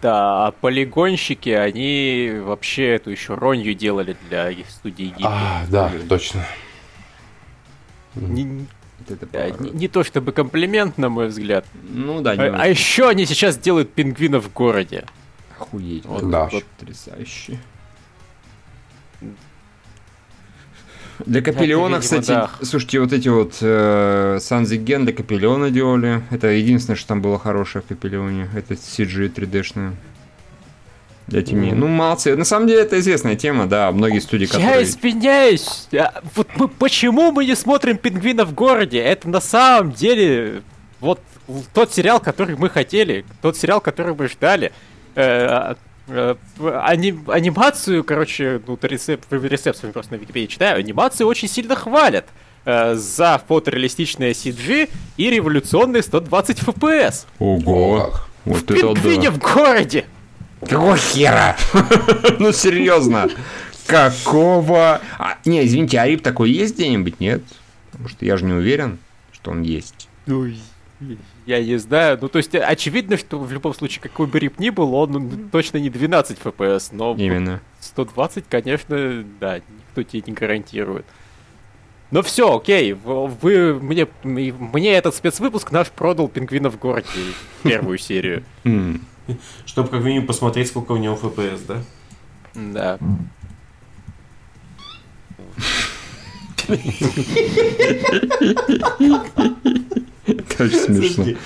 Да, 0.00 0.46
а 0.46 0.50
полигонщики, 0.52 1.48
они 1.50 2.32
вообще 2.44 2.94
эту 2.94 3.10
еще 3.10 3.34
ронью 3.34 3.74
делали 3.74 4.16
для 4.28 4.48
их 4.50 4.70
студии 4.70 5.06
Ghibli. 5.06 5.22
А, 5.24 5.62
да, 5.68 5.90
точно. 6.08 6.44
Не, 8.14 8.66
это 9.08 9.26
поворот. 9.26 9.60
не- 9.60 9.70
не 9.70 9.88
то 9.88 10.02
чтобы 10.04 10.32
комплимент, 10.32 10.98
на 10.98 11.08
мой 11.08 11.28
взгляд. 11.28 11.64
Ну 11.90 12.20
да, 12.20 12.32
А, 12.32 12.36
не 12.36 12.42
а 12.56 12.66
еще 12.66 13.08
они 13.08 13.26
сейчас 13.26 13.56
делают 13.58 13.92
пингвинов 13.92 14.44
в 14.46 14.52
городе. 14.52 15.04
охуеть. 15.58 16.04
Вот, 16.04 16.28
Да. 16.30 16.48
Потрясающе. 16.78 17.58
Для 21.26 21.42
Капеллиона, 21.42 21.96
Это, 21.96 22.04
видимо, 22.04 22.20
кстати, 22.22 22.28
да. 22.28 22.50
слушайте, 22.64 23.00
вот 23.00 23.12
эти 23.12 23.28
вот 23.28 23.56
э, 23.60 24.38
Санзиген 24.40 25.02
для 25.04 25.12
Капеллиона 25.12 25.70
делали. 25.70 26.22
Это 26.30 26.46
единственное, 26.48 26.96
что 26.96 27.08
там 27.08 27.20
было 27.22 27.40
хорошее 27.40 27.82
в 27.82 27.88
Капеллионе. 27.88 28.48
Это 28.54 28.74
CG 28.74 29.28
3D-шное. 29.34 29.94
Для 31.28 31.42
Тими. 31.42 31.72
Ну, 31.72 31.88
молодцы. 31.88 32.34
На 32.36 32.44
самом 32.44 32.66
деле, 32.66 32.80
это 32.80 32.98
известная 32.98 33.36
тема, 33.36 33.66
да. 33.66 33.92
Многие 33.92 34.20
студии, 34.20 34.46
Я 34.46 34.48
которые... 34.48 34.82
извиняюсь, 34.84 35.86
а 35.92 36.22
вот 36.34 36.48
мы, 36.56 36.68
почему 36.68 37.32
мы 37.32 37.44
не 37.44 37.54
смотрим 37.54 37.98
пингвина 37.98 38.46
в 38.46 38.54
городе? 38.54 38.98
Это 38.98 39.28
на 39.28 39.40
самом 39.40 39.92
деле 39.92 40.62
вот 41.00 41.20
тот 41.74 41.92
сериал, 41.92 42.20
который 42.20 42.56
мы 42.56 42.70
хотели, 42.70 43.26
тот 43.42 43.56
сериал, 43.56 43.80
который 43.80 44.14
мы 44.14 44.28
ждали. 44.28 44.72
Э, 45.14 45.74
э, 46.08 46.34
ани- 46.58 47.18
анимацию, 47.28 48.04
короче, 48.04 48.60
ну, 48.66 48.78
рецепт, 48.80 49.30
рецепт 49.30 49.92
просто 49.92 50.14
на 50.14 50.16
Википедии 50.18 50.46
читаю, 50.46 50.78
анимацию 50.78 51.26
очень 51.26 51.48
сильно 51.48 51.76
хвалят 51.76 52.26
э, 52.64 52.94
за 52.94 53.40
фотореалистичное 53.46 54.32
CG 54.32 54.88
и 55.18 55.30
революционные 55.30 56.02
120 56.02 56.60
FPS. 56.60 57.26
Ого! 57.38 58.14
Вот 58.44 58.62
это 58.70 58.74
Пингвине 58.74 59.30
да. 59.30 59.30
в 59.32 59.38
городе! 59.38 60.06
Какого 60.60 60.96
хера? 60.96 61.56
ну, 62.38 62.52
серьезно. 62.52 63.28
Какого... 63.86 65.00
А, 65.18 65.38
не, 65.44 65.64
извините, 65.64 65.98
а 65.98 66.06
рип 66.06 66.22
такой 66.22 66.50
есть 66.50 66.74
где-нибудь, 66.74 67.20
нет? 67.20 67.42
Потому 67.90 68.08
что 68.08 68.24
я 68.24 68.36
же 68.36 68.44
не 68.44 68.52
уверен, 68.52 68.98
что 69.32 69.50
он 69.50 69.62
есть. 69.62 70.08
Ну, 70.26 70.46
я 71.46 71.64
не 71.64 71.78
знаю. 71.78 72.18
Ну, 72.20 72.28
то 72.28 72.38
есть, 72.38 72.54
очевидно, 72.54 73.16
что 73.16 73.38
в 73.38 73.50
любом 73.52 73.72
случае, 73.72 74.02
какой 74.02 74.26
бы 74.26 74.38
рип 74.38 74.58
ни 74.58 74.70
был, 74.70 74.94
он 74.94 75.12
ну, 75.12 75.30
точно 75.50 75.78
не 75.78 75.90
12 75.90 76.38
FPS, 76.38 76.88
но 76.92 77.14
Именно. 77.16 77.60
120, 77.80 78.44
конечно, 78.48 79.24
да, 79.40 79.56
никто 79.56 80.02
тебе 80.02 80.22
не 80.26 80.32
гарантирует. 80.32 81.06
Но 82.10 82.22
все, 82.22 82.56
окей, 82.56 82.92
вы 82.92 83.74
мне, 83.74 84.06
мне 84.24 84.92
этот 84.94 85.14
спецвыпуск 85.14 85.72
наш 85.72 85.88
продал 85.88 86.28
пингвина 86.28 86.70
в 86.70 86.78
городе 86.78 87.08
первую 87.62 87.98
серию. 87.98 88.44
Чтобы 89.66 89.88
как 89.88 90.02
минимум 90.02 90.26
посмотреть, 90.26 90.68
сколько 90.68 90.92
у 90.92 90.96
него 90.96 91.18
FPS, 91.20 91.60
да? 91.66 91.82
Да. 92.54 92.98
Это 100.26 100.64
очень 100.64 100.78
смешно. 100.78 101.24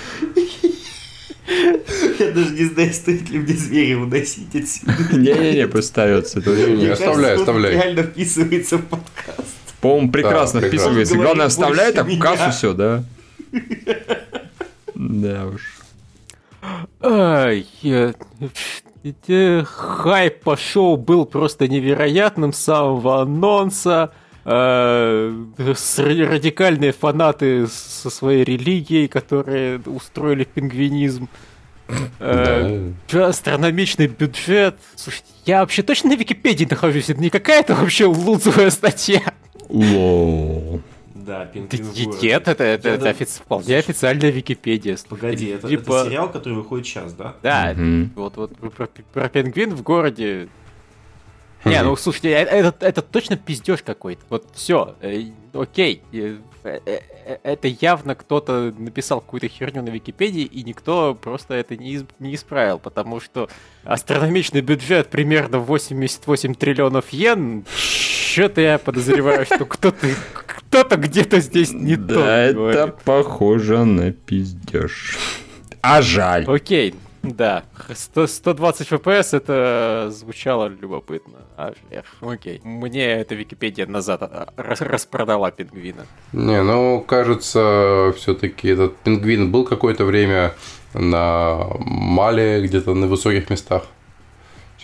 Я 2.19 2.31
даже 2.31 2.51
не 2.51 2.65
знаю, 2.65 2.93
стоит 2.93 3.29
ли 3.29 3.39
мне 3.39 3.53
зверя 3.53 3.97
выносить 3.97 4.55
отсюда. 4.55 4.93
Не-не-не, 5.11 5.67
пусть 5.67 5.89
ставится. 5.89 6.39
Это 6.39 6.51
Не, 6.51 6.87
оставляй, 6.87 7.35
оставляй. 7.35 7.73
реально 7.73 8.03
вписывается 8.03 8.77
в 8.77 8.85
подкаст. 8.85 9.55
По-моему, 9.81 10.11
прекрасно 10.11 10.61
вписывается. 10.61 11.15
Главное, 11.15 11.49
вставляй 11.49 11.93
больше 11.93 11.95
так 11.95 12.07
в 12.07 12.19
кассу 12.19 12.51
все, 12.51 12.73
да? 12.73 13.03
Да 14.95 15.47
уж. 15.47 15.61
Ай, 17.01 17.65
хайп 19.65 20.39
по 20.43 20.55
шоу 20.57 20.97
был 20.97 21.25
просто 21.25 21.67
невероятным 21.67 22.53
с 22.53 22.59
самого 22.59 23.21
анонса. 23.21 24.11
С- 24.45 25.99
радикальные 25.99 26.91
фанаты 26.91 27.67
со 27.67 28.09
своей 28.09 28.43
религией, 28.43 29.07
которые 29.07 29.79
устроили 29.85 30.43
пингвинизм. 30.43 31.29
Да. 32.19 33.27
Астрономичный 33.27 34.07
бюджет. 34.07 34.75
Слушайте, 34.95 35.27
я 35.45 35.59
вообще 35.61 35.81
точно 35.83 36.09
на 36.11 36.15
Википедии 36.15 36.65
нахожусь, 36.69 37.09
это 37.09 37.21
не 37.21 37.29
какая-то 37.29 37.75
вообще 37.75 38.05
лузовая 38.05 38.69
статья. 38.69 39.21
Да, 41.25 41.45
пингвин 41.45 42.09
Нет, 42.21 42.47
это, 42.47 42.63
это, 42.63 42.87
Я 42.89 42.95
это 42.95 43.03
да- 43.03 43.09
офи- 43.11 43.25
вполне 43.25 43.77
официальная 43.77 44.29
Википедия. 44.31 44.97
Погоди, 45.07 45.47
это, 45.47 45.67
Типа- 45.67 45.93
это 45.99 46.05
сериал, 46.09 46.31
который 46.31 46.53
выходит 46.55 46.85
сейчас, 46.85 47.13
да? 47.13 47.35
Да, 47.41 47.73
Мгм. 47.75 48.11
вот, 48.15 48.35
вот 48.37 48.57
про, 48.73 48.87
про 48.87 49.29
пингвин 49.29 49.73
в 49.75 49.81
городе. 49.83 50.49
Не, 51.65 51.81
ну 51.81 51.95
слушайте, 51.95 52.29
э- 52.31 52.43
это, 52.43 52.85
это 52.85 53.01
точно 53.01 53.37
пиздеж 53.37 53.81
какой-то. 53.83 54.21
Вот 54.29 54.47
все, 54.53 54.95
окей. 55.53 56.01
э, 56.11 56.37
э, 56.65 56.79
э, 56.85 56.99
Это 57.43 57.69
явно 57.69 58.15
кто-то 58.15 58.73
написал 58.77 59.21
какую-то 59.21 59.47
херню 59.47 59.81
на 59.81 59.89
Википедии, 59.89 60.41
и 60.43 60.61
никто 60.63 61.15
просто 61.15 61.53
это 61.53 61.77
не, 61.77 61.91
из- 61.93 62.05
не 62.19 62.35
исправил, 62.35 62.79
потому 62.79 63.21
что 63.21 63.49
астрономичный 63.85 64.59
бюджет 64.59 65.07
примерно 65.09 65.59
88 65.59 66.53
триллионов 66.53 67.09
йен. 67.11 67.63
Что-то 67.77 68.59
я 68.59 68.77
подозреваю, 68.77 69.45
что 69.45 69.65
кто-то 69.65 70.07
кто-то 70.73 70.97
где-то 70.97 71.39
здесь 71.39 71.71
не 71.71 71.95
то. 71.95 72.15
Да, 72.15 72.37
это 72.41 72.53
говорит. 72.55 72.95
похоже 73.05 73.85
на 73.85 74.11
пиздеж. 74.11 75.17
А 75.81 76.01
жаль. 76.01 76.45
Окей, 76.47 76.95
да. 77.21 77.63
100 77.93 78.25
120 78.27 78.91
FPS 78.91 79.37
это 79.37 80.09
звучало 80.11 80.67
любопытно. 80.67 81.39
А, 81.57 81.73
эх, 81.91 82.05
окей. 82.21 82.59
Мне 82.63 83.05
эта 83.05 83.35
Википедия 83.35 83.85
назад 83.85 84.23
а, 84.23 84.51
рас- 84.57 84.81
распродала 84.81 85.51
пингвина. 85.51 86.07
Не, 86.31 86.63
ну, 86.63 87.01
кажется, 87.01 88.11
все-таки 88.17 88.69
этот 88.69 88.97
пингвин 88.97 89.51
был 89.51 89.65
какое-то 89.65 90.05
время 90.05 90.55
на 90.95 91.67
Мале, 91.79 92.63
где-то 92.63 92.95
на 92.95 93.05
высоких 93.05 93.49
местах. 93.51 93.83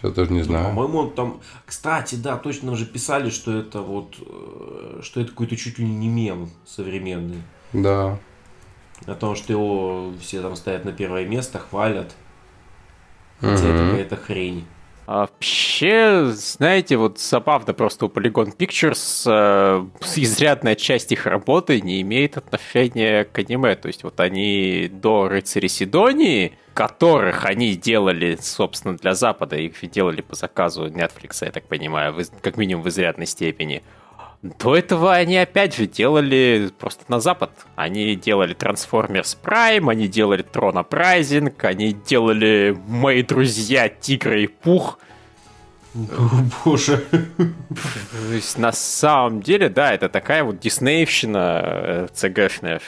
Сейчас 0.01 0.13
даже 0.13 0.31
не 0.31 0.41
знаю. 0.43 0.65
По-моему, 0.67 0.97
он 0.99 1.11
там... 1.11 1.41
Кстати, 1.65 2.15
да, 2.15 2.37
точно 2.37 2.71
уже 2.71 2.85
писали, 2.85 3.29
что 3.29 3.57
это 3.57 3.81
вот... 3.81 4.15
э, 4.19 4.99
Что 5.03 5.19
это 5.21 5.31
какой-то 5.31 5.55
чуть 5.57 5.77
ли 5.77 5.85
не 5.85 6.07
мем 6.07 6.49
современный. 6.65 7.41
Да. 7.73 8.17
О 9.05 9.13
том, 9.15 9.35
что 9.35 9.51
его 9.53 10.13
все 10.21 10.41
там 10.41 10.55
ставят 10.55 10.85
на 10.85 10.91
первое 10.93 11.25
место, 11.25 11.59
хвалят. 11.59 12.15
Хотя 13.41 13.53
это 13.55 13.67
Мгм. 13.67 13.89
какая-то 13.91 14.15
хрень. 14.17 14.65
А 15.05 15.21
вообще, 15.21 16.27
знаете, 16.33 16.95
вот 16.97 17.19
забавно 17.19 17.73
просто 17.73 18.05
у 18.05 18.09
Polygon 18.09 18.55
Pictures 18.55 19.23
э, 19.25 19.85
изрядная 20.15 20.75
часть 20.75 21.11
их 21.11 21.25
работы 21.25 21.81
не 21.81 22.01
имеет 22.01 22.37
отношения 22.37 23.23
к 23.23 23.39
аниме. 23.39 23.75
То 23.75 23.87
есть 23.87 24.03
вот 24.03 24.19
они 24.19 24.87
до 24.91 25.27
Рыцаря 25.27 25.67
Сидонии, 25.67 26.57
которых 26.79 27.43
они 27.43 27.75
делали, 27.75 28.37
собственно, 28.41 28.95
для 28.95 29.13
Запада, 29.13 29.57
их 29.57 29.73
делали 29.91 30.21
по 30.21 30.33
заказу 30.33 30.87
Netflix, 30.87 31.43
я 31.43 31.51
так 31.51 31.65
понимаю, 31.65 32.15
как 32.41 32.55
минимум 32.55 32.85
в 32.85 32.87
изрядной 32.87 33.25
степени– 33.25 33.83
до 34.41 34.77
этого 34.77 35.13
они 35.13 35.37
опять 35.37 35.75
же 35.75 35.85
делали 35.85 36.71
просто 36.79 37.03
на 37.09 37.19
Запад. 37.19 37.51
Они 37.75 38.15
делали 38.15 38.55
Transformers 38.55 39.37
Prime, 39.43 39.91
они 39.91 40.07
делали 40.07 40.43
Трона 40.43 40.83
Прайзинг, 40.83 41.61
они 41.65 41.91
делали 41.91 42.77
«Мои 42.87 43.21
друзья 43.21 43.89
Тигры 43.89 44.43
и 44.43 44.47
Пух». 44.47 44.97
О, 45.93 46.29
боже. 46.63 47.03
То 47.11 48.33
есть, 48.33 48.57
на 48.57 48.71
самом 48.71 49.41
деле, 49.41 49.67
да, 49.67 49.93
это 49.93 50.07
такая 50.07 50.45
вот 50.45 50.59
диснеевщина 50.61 51.61
э, 51.63 52.07
ЦГшная 52.13 52.79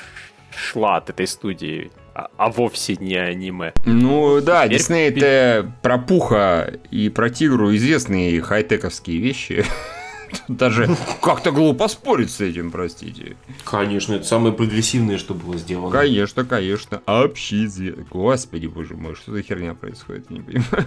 шла 0.56 0.98
от 0.98 1.10
этой 1.10 1.28
студии, 1.28 1.92
а, 2.22 2.30
а 2.38 2.52
вовсе 2.52 2.96
не 2.98 3.16
аниме. 3.16 3.74
Ну 3.86 4.42
да, 4.42 4.66
Теперь... 4.66 4.78
Дисней 4.78 5.10
это 5.10 5.72
про 5.82 5.98
Пуха 5.98 6.74
и 6.92 7.10
про 7.10 7.30
Тигру 7.30 7.76
известные 7.76 8.42
хай-тековские 8.42 9.20
вещи. 9.20 9.66
Даже 10.48 10.96
как-то 11.22 11.52
глупо 11.52 11.88
спорить 11.88 12.32
с 12.32 12.40
этим, 12.42 12.72
простите. 12.72 13.36
Конечно, 13.66 14.14
это 14.14 14.26
самое 14.26 14.54
прогрессивное, 14.54 15.18
что 15.18 15.34
было 15.34 15.58
сделано. 15.58 15.92
Конечно, 15.92 16.46
конечно. 16.46 17.02
Общизи. 17.06 17.96
Господи, 18.10 18.68
боже 18.68 18.96
мой, 18.96 19.16
что 19.16 19.32
за 19.34 19.42
херня 19.42 19.74
происходит, 19.74 20.28
я 20.30 20.38
не 20.38 20.42
понимаю. 20.42 20.66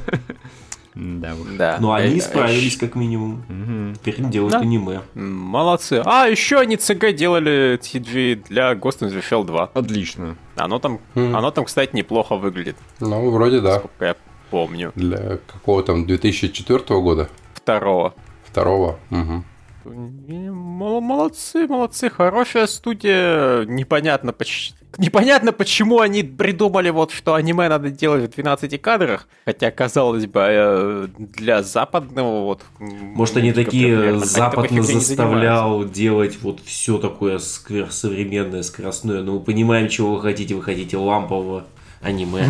Да, 0.95 1.35
да. 1.59 1.79
Но 1.81 1.93
они 1.93 2.21
справились 2.21 2.77
как 2.77 2.95
минимум. 2.95 3.45
Угу. 3.49 3.95
Теперь 4.01 4.29
делают 4.29 4.53
да. 4.53 4.61
аниме. 4.61 5.01
Молодцы. 5.15 6.03
А, 6.05 6.27
еще 6.27 6.61
они 6.61 6.77
ЦГ 6.77 7.15
делали 7.15 7.79
TG 7.81 8.45
для 8.49 8.73
Ghost 8.75 9.01
in 9.01 9.11
the 9.11 9.23
Shell 9.29 9.45
2. 9.45 9.71
Отлично. 9.75 10.37
Оно 10.57 10.79
там, 10.79 11.01
mm. 11.15 11.37
оно 11.37 11.51
там, 11.51 11.65
кстати, 11.65 11.97
неплохо 11.97 12.37
выглядит. 12.37 12.77
Ну, 13.01 13.31
вроде 13.31 13.61
да. 13.61 13.79
Сколько 13.79 14.05
я 14.05 14.17
помню. 14.51 14.93
Для 14.95 15.39
какого 15.53 15.83
там 15.83 16.07
2004 16.07 17.01
года? 17.01 17.29
Второго. 17.55 18.15
Второго? 18.45 18.99
Угу. 19.11 19.45
Молодцы, 19.85 21.67
молодцы, 21.67 22.11
хорошая 22.11 22.67
студия. 22.67 23.65
Непонятно, 23.65 24.33
почему 24.33 24.79
непонятно, 24.99 25.53
почему 25.53 26.01
они 26.01 26.23
придумали 26.23 26.91
вот, 26.91 27.11
что 27.11 27.35
аниме 27.35 27.69
надо 27.69 27.91
делать 27.91 28.31
в 28.31 28.35
12 28.35 28.81
кадрах, 28.81 29.29
хотя, 29.45 29.71
казалось 29.71 30.27
бы, 30.27 30.41
э, 30.43 31.09
для 31.19 31.63
западного 31.63 32.45
вот... 32.45 32.63
Может, 32.79 33.37
они 33.37 33.53
такие 33.53 33.97
примерно, 33.97 34.25
Запад 34.25 34.71
нас 34.71 34.87
заставлял 34.87 35.85
делать 35.85 36.39
вот 36.43 36.61
все 36.65 36.99
такое 36.99 37.39
современное, 37.39 38.63
скоростное, 38.63 39.23
но 39.23 39.35
мы 39.35 39.41
понимаем, 39.41 39.89
чего 39.89 40.15
вы 40.15 40.23
хотите, 40.23 40.55
вы 40.55 40.63
хотите 40.63 40.97
лампового 40.97 41.65
аниме, 42.01 42.47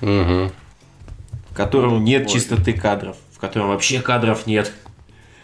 в 0.00 0.50
котором 1.54 2.04
нет 2.04 2.28
чистоты 2.28 2.72
кадров, 2.72 3.16
в 3.32 3.38
котором 3.38 3.68
вообще 3.68 4.00
кадров 4.00 4.46
нет. 4.46 4.72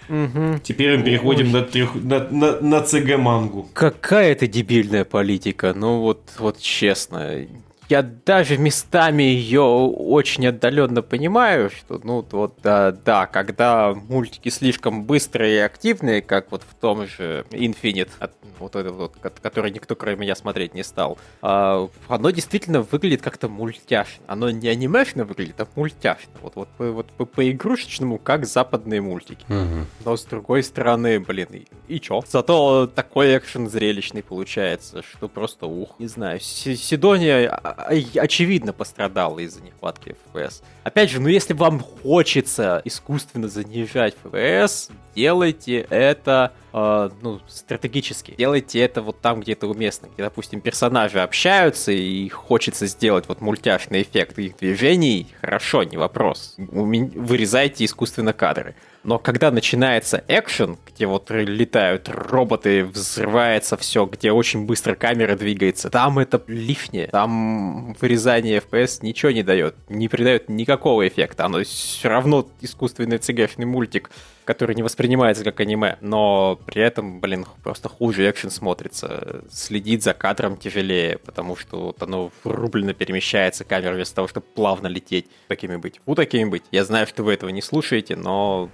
Угу. 0.08 0.60
Теперь 0.62 0.98
мы 0.98 1.04
переходим 1.04 1.52
на, 1.52 1.62
трех, 1.62 1.94
на, 1.94 2.28
на, 2.28 2.60
на 2.60 2.80
ЦГ-мангу. 2.80 3.68
Какая 3.72 4.32
это 4.32 4.46
дебильная 4.46 5.04
политика, 5.04 5.74
ну 5.74 6.00
вот, 6.00 6.32
вот 6.38 6.58
честно 6.58 7.46
я 7.88 8.02
даже 8.02 8.58
местами 8.58 9.22
ее 9.22 9.62
очень 9.62 10.46
отдаленно 10.46 11.02
понимаю, 11.02 11.70
что, 11.70 12.00
ну, 12.02 12.26
вот, 12.30 12.58
да, 12.62 12.92
да, 12.92 13.26
когда 13.26 13.94
мультики 13.94 14.48
слишком 14.48 15.04
быстрые 15.04 15.56
и 15.56 15.60
активные, 15.60 16.22
как 16.22 16.50
вот 16.50 16.62
в 16.62 16.74
том 16.74 17.06
же 17.06 17.44
Infinite, 17.50 18.10
вот 18.58 18.76
этот 18.76 18.94
вот, 18.94 19.12
который 19.42 19.70
никто 19.70 19.94
кроме 19.94 20.16
меня 20.16 20.34
смотреть 20.34 20.74
не 20.74 20.82
стал, 20.82 21.18
а, 21.42 21.88
оно 22.08 22.30
действительно 22.30 22.82
выглядит 22.82 23.22
как-то 23.22 23.48
мультяшно. 23.48 24.24
Оно 24.26 24.50
не 24.50 24.68
анимешно 24.68 25.24
выглядит, 25.24 25.60
а 25.60 25.68
мультяшно. 25.74 26.32
Вот, 26.42 26.56
вот, 26.56 26.68
вот 26.78 27.06
по, 27.12 27.24
по 27.24 27.50
игрушечному, 27.50 28.18
как 28.18 28.46
западные 28.46 29.00
мультики. 29.00 29.44
Угу. 29.48 29.86
Но 30.04 30.16
с 30.16 30.24
другой 30.24 30.62
стороны, 30.62 31.20
блин, 31.20 31.48
и, 31.52 31.66
и 31.88 32.00
чё? 32.00 32.22
Зато 32.26 32.86
такой 32.86 33.36
экшен 33.36 33.68
зрелищный 33.68 34.22
получается, 34.22 35.02
что 35.02 35.28
просто 35.28 35.66
ух. 35.66 35.96
Не 35.98 36.08
знаю, 36.08 36.40
Сидония 36.40 37.50
а, 37.50 37.75
очевидно 37.76 38.72
пострадала 38.72 39.38
из-за 39.40 39.62
нехватки 39.62 40.16
FPS. 40.32 40.62
Опять 40.82 41.10
же, 41.10 41.20
ну 41.20 41.28
если 41.28 41.52
вам 41.52 41.80
хочется 41.80 42.80
искусственно 42.84 43.48
занижать 43.48 44.14
FPS, 44.22 44.90
делайте 45.14 45.86
это 45.90 46.52
э, 46.76 47.10
ну, 47.22 47.40
стратегически. 47.48 48.34
Делайте 48.36 48.78
это 48.80 49.02
вот 49.02 49.20
там, 49.20 49.40
где 49.40 49.52
это 49.52 49.66
уместно. 49.66 50.08
Где, 50.12 50.22
допустим, 50.22 50.60
персонажи 50.60 51.20
общаются 51.20 51.90
и 51.90 52.28
хочется 52.28 52.86
сделать 52.86 53.24
вот 53.28 53.40
мультяшный 53.40 54.02
эффект 54.02 54.38
их 54.38 54.56
движений, 54.56 55.26
хорошо, 55.40 55.82
не 55.82 55.96
вопрос. 55.96 56.54
Вырезайте 56.58 57.84
искусственно 57.84 58.32
кадры. 58.32 58.74
Но 59.06 59.20
когда 59.20 59.52
начинается 59.52 60.24
экшен, 60.26 60.78
где 60.84 61.06
вот 61.06 61.30
летают 61.30 62.08
роботы, 62.08 62.84
взрывается 62.84 63.76
все, 63.76 64.04
где 64.04 64.32
очень 64.32 64.66
быстро 64.66 64.96
камера 64.96 65.36
двигается, 65.36 65.90
там 65.90 66.18
это 66.18 66.42
лишнее. 66.48 67.06
Там 67.06 67.94
вырезание 68.00 68.58
FPS 68.58 68.98
ничего 69.02 69.30
не 69.30 69.44
дает, 69.44 69.76
не 69.88 70.08
придает 70.08 70.48
никакого 70.48 71.06
эффекта. 71.06 71.46
Оно 71.46 71.62
все 71.62 72.08
равно 72.08 72.48
искусственный 72.60 73.18
цгшный 73.18 73.64
мультик, 73.64 74.10
который 74.46 74.76
не 74.76 74.82
воспринимается 74.82 75.44
как 75.44 75.60
аниме, 75.60 75.98
но 76.00 76.58
при 76.66 76.80
этом, 76.80 77.20
блин, 77.20 77.44
просто 77.62 77.88
хуже 77.88 78.30
экшен 78.30 78.50
смотрится. 78.50 79.44
Следить 79.50 80.04
за 80.04 80.14
кадром 80.14 80.56
тяжелее, 80.56 81.18
потому 81.18 81.56
что 81.56 81.86
вот 81.86 82.02
оно 82.02 82.30
врубленно 82.44 82.94
перемещается, 82.94 83.64
камера 83.64 83.94
вместо 83.94 84.14
того, 84.14 84.28
чтобы 84.28 84.46
плавно 84.54 84.86
лететь. 84.86 85.26
Такими 85.48 85.76
быть. 85.76 86.00
У 86.06 86.14
такими 86.14 86.48
быть. 86.48 86.62
Я 86.70 86.84
знаю, 86.84 87.06
что 87.08 87.24
вы 87.24 87.34
этого 87.34 87.50
не 87.50 87.60
слушаете, 87.60 88.14
но 88.14 88.70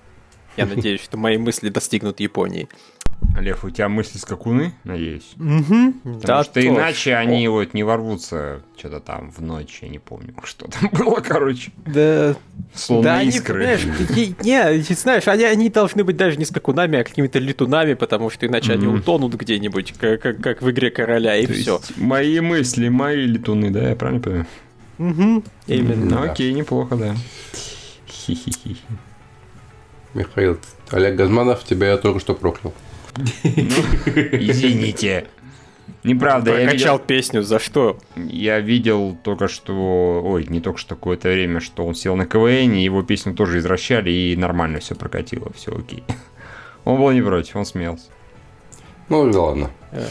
я 0.59 0.67
надеюсь, 0.67 1.03
что 1.03 1.17
мои 1.17 1.39
мысли 1.39 1.71
достигнут 1.71 2.21
Японии. 2.21 2.69
Лев, 3.41 3.65
у 3.65 3.71
тебя 3.71 3.89
мысли 3.89 4.19
скакуны, 4.19 4.75
надеюсь? 4.85 5.33
Угу. 5.37 5.93
Потому 6.03 6.21
да, 6.23 6.45
что 6.45 6.67
иначе 6.67 7.15
они 7.15 7.49
вот 7.49 7.73
не 7.73 7.83
ворвутся 7.83 8.63
что-то 8.77 9.01
там 9.01 9.31
в 9.31 9.41
ночь, 9.41 9.79
я 9.83 9.89
не 9.89 9.99
помню, 9.99 10.35
что 10.45 10.69
там 10.69 10.91
было, 10.93 11.21
короче. 11.21 11.73
Да. 11.87 12.37
Словно 12.75 13.05
да, 13.05 13.23
искры. 13.23 13.65
Они, 13.65 14.35
не, 14.43 14.79
не, 14.79 14.95
знаешь, 14.95 15.27
они, 15.29 15.45
они 15.45 15.71
должны 15.71 16.05
быть 16.05 16.17
даже 16.17 16.37
не 16.37 16.45
скакунами, 16.45 16.99
а 16.99 17.05
какими-то 17.05 17.39
летунами, 17.39 17.95
потому 17.95 18.29
что 18.31 18.47
иначе 18.47 18.73
mm-hmm. 18.73 18.75
они 18.75 18.87
утонут 18.87 19.35
где-нибудь, 19.35 19.95
как, 19.99 20.21
как, 20.21 20.41
как 20.41 20.63
в 20.63 20.71
игре 20.71 20.91
короля, 20.91 21.37
и 21.37 21.47
То 21.47 21.53
все. 21.53 21.81
Мои 21.97 22.41
мысли, 22.41 22.89
мои 22.89 23.25
летуны, 23.25 23.71
да, 23.71 23.89
я 23.89 23.97
правильно 23.97 24.21
понимаю? 24.21 24.47
Угу, 24.99 25.45
именно. 25.69 26.21
Ну, 26.21 26.31
окей, 26.31 26.53
неплохо, 26.53 26.97
да. 26.97 27.15
Хи-хи-хи. 28.07 28.77
Михаил, 30.15 30.59
Олег 30.91 31.17
Газманов, 31.17 31.65
тебя 31.65 31.89
я 31.89 31.97
только 31.97 32.21
что 32.21 32.35
проклял. 32.35 32.75
Извините. 33.43 35.27
Неправда, 36.05 36.59
я 36.59 36.73
видел... 36.73 36.99
песню, 36.99 37.43
за 37.43 37.59
что? 37.59 37.99
Я 38.17 38.59
видел 38.61 39.17
только 39.23 39.47
что, 39.47 40.23
ой, 40.25 40.47
не 40.49 40.61
только 40.61 40.79
что 40.79 40.97
какое-то 40.97 41.29
время, 41.29 41.61
что 41.61 41.87
он 41.87 41.95
сел 41.95 42.17
на 42.17 42.27
КВН, 42.27 42.73
и 42.73 42.83
его 42.83 43.03
песню 43.03 43.35
тоже 43.35 43.59
извращали, 43.59 44.11
и 44.11 44.37
нормально 44.37 44.81
все 44.81 44.97
прокатило, 44.97 45.53
все 45.53 45.77
окей. 45.77 46.03
Он 46.85 46.99
был 46.99 47.11
не 47.13 47.23
против, 47.23 47.55
он 47.57 47.65
смеялся. 47.65 48.07
Ну 49.09 49.31
да 49.31 49.41
ладно. 49.41 49.71
Э. 49.93 50.07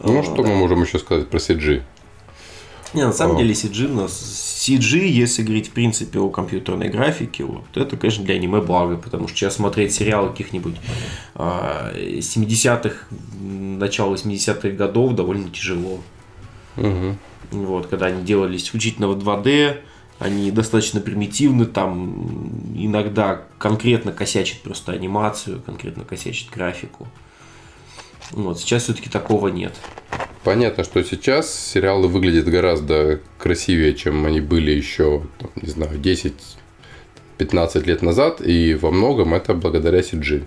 Ну, 0.00 0.22
что 0.22 0.42
мы 0.42 0.54
можем 0.54 0.82
еще 0.82 0.98
сказать 0.98 1.28
про 1.28 1.38
CG? 1.38 1.82
Не, 2.94 3.04
на 3.06 3.12
самом 3.12 3.38
деле 3.38 3.52
CG 3.52 3.90
у 3.90 3.94
нас 3.94 4.12
CG, 4.62 5.06
если 5.06 5.42
говорить 5.42 5.68
в 5.68 5.72
принципе 5.72 6.18
о 6.18 6.28
компьютерной 6.28 6.88
графике, 6.88 7.44
вот 7.44 7.64
это, 7.74 7.96
конечно, 7.96 8.24
для 8.24 8.34
аниме 8.36 8.60
благо, 8.60 8.96
потому 8.96 9.28
что 9.28 9.36
сейчас 9.36 9.56
смотреть 9.56 9.92
сериалы 9.94 10.28
каких-нибудь 10.30 10.76
70-х, 11.34 12.94
а, 12.94 13.14
начала 13.40 14.14
80-х 14.14 14.68
годов 14.70 15.14
довольно 15.14 15.50
тяжело. 15.50 16.00
Угу. 16.76 17.16
Вот, 17.52 17.86
когда 17.86 18.06
они 18.06 18.22
делались 18.22 18.64
исключительно 18.64 19.08
в 19.08 19.18
2D, 19.18 19.78
они 20.18 20.50
достаточно 20.52 21.00
примитивны, 21.00 21.64
там 21.66 22.52
иногда 22.76 23.42
конкретно 23.58 24.12
косячит 24.12 24.62
просто 24.62 24.92
анимацию, 24.92 25.60
конкретно 25.60 26.04
косячит 26.04 26.50
графику. 26.50 27.08
Вот, 28.30 28.60
сейчас 28.60 28.84
все-таки 28.84 29.10
такого 29.10 29.48
нет. 29.48 29.74
Понятно, 30.44 30.82
что 30.82 31.04
сейчас 31.04 31.54
сериалы 31.54 32.08
выглядят 32.08 32.46
гораздо 32.46 33.20
красивее, 33.38 33.94
чем 33.94 34.26
они 34.26 34.40
были 34.40 34.72
еще, 34.72 35.22
не 35.54 35.68
знаю, 35.68 36.00
10-15 37.38 37.84
лет 37.84 38.02
назад, 38.02 38.40
и 38.40 38.74
во 38.74 38.90
многом 38.90 39.34
это 39.34 39.54
благодаря 39.54 40.00
CG. 40.00 40.42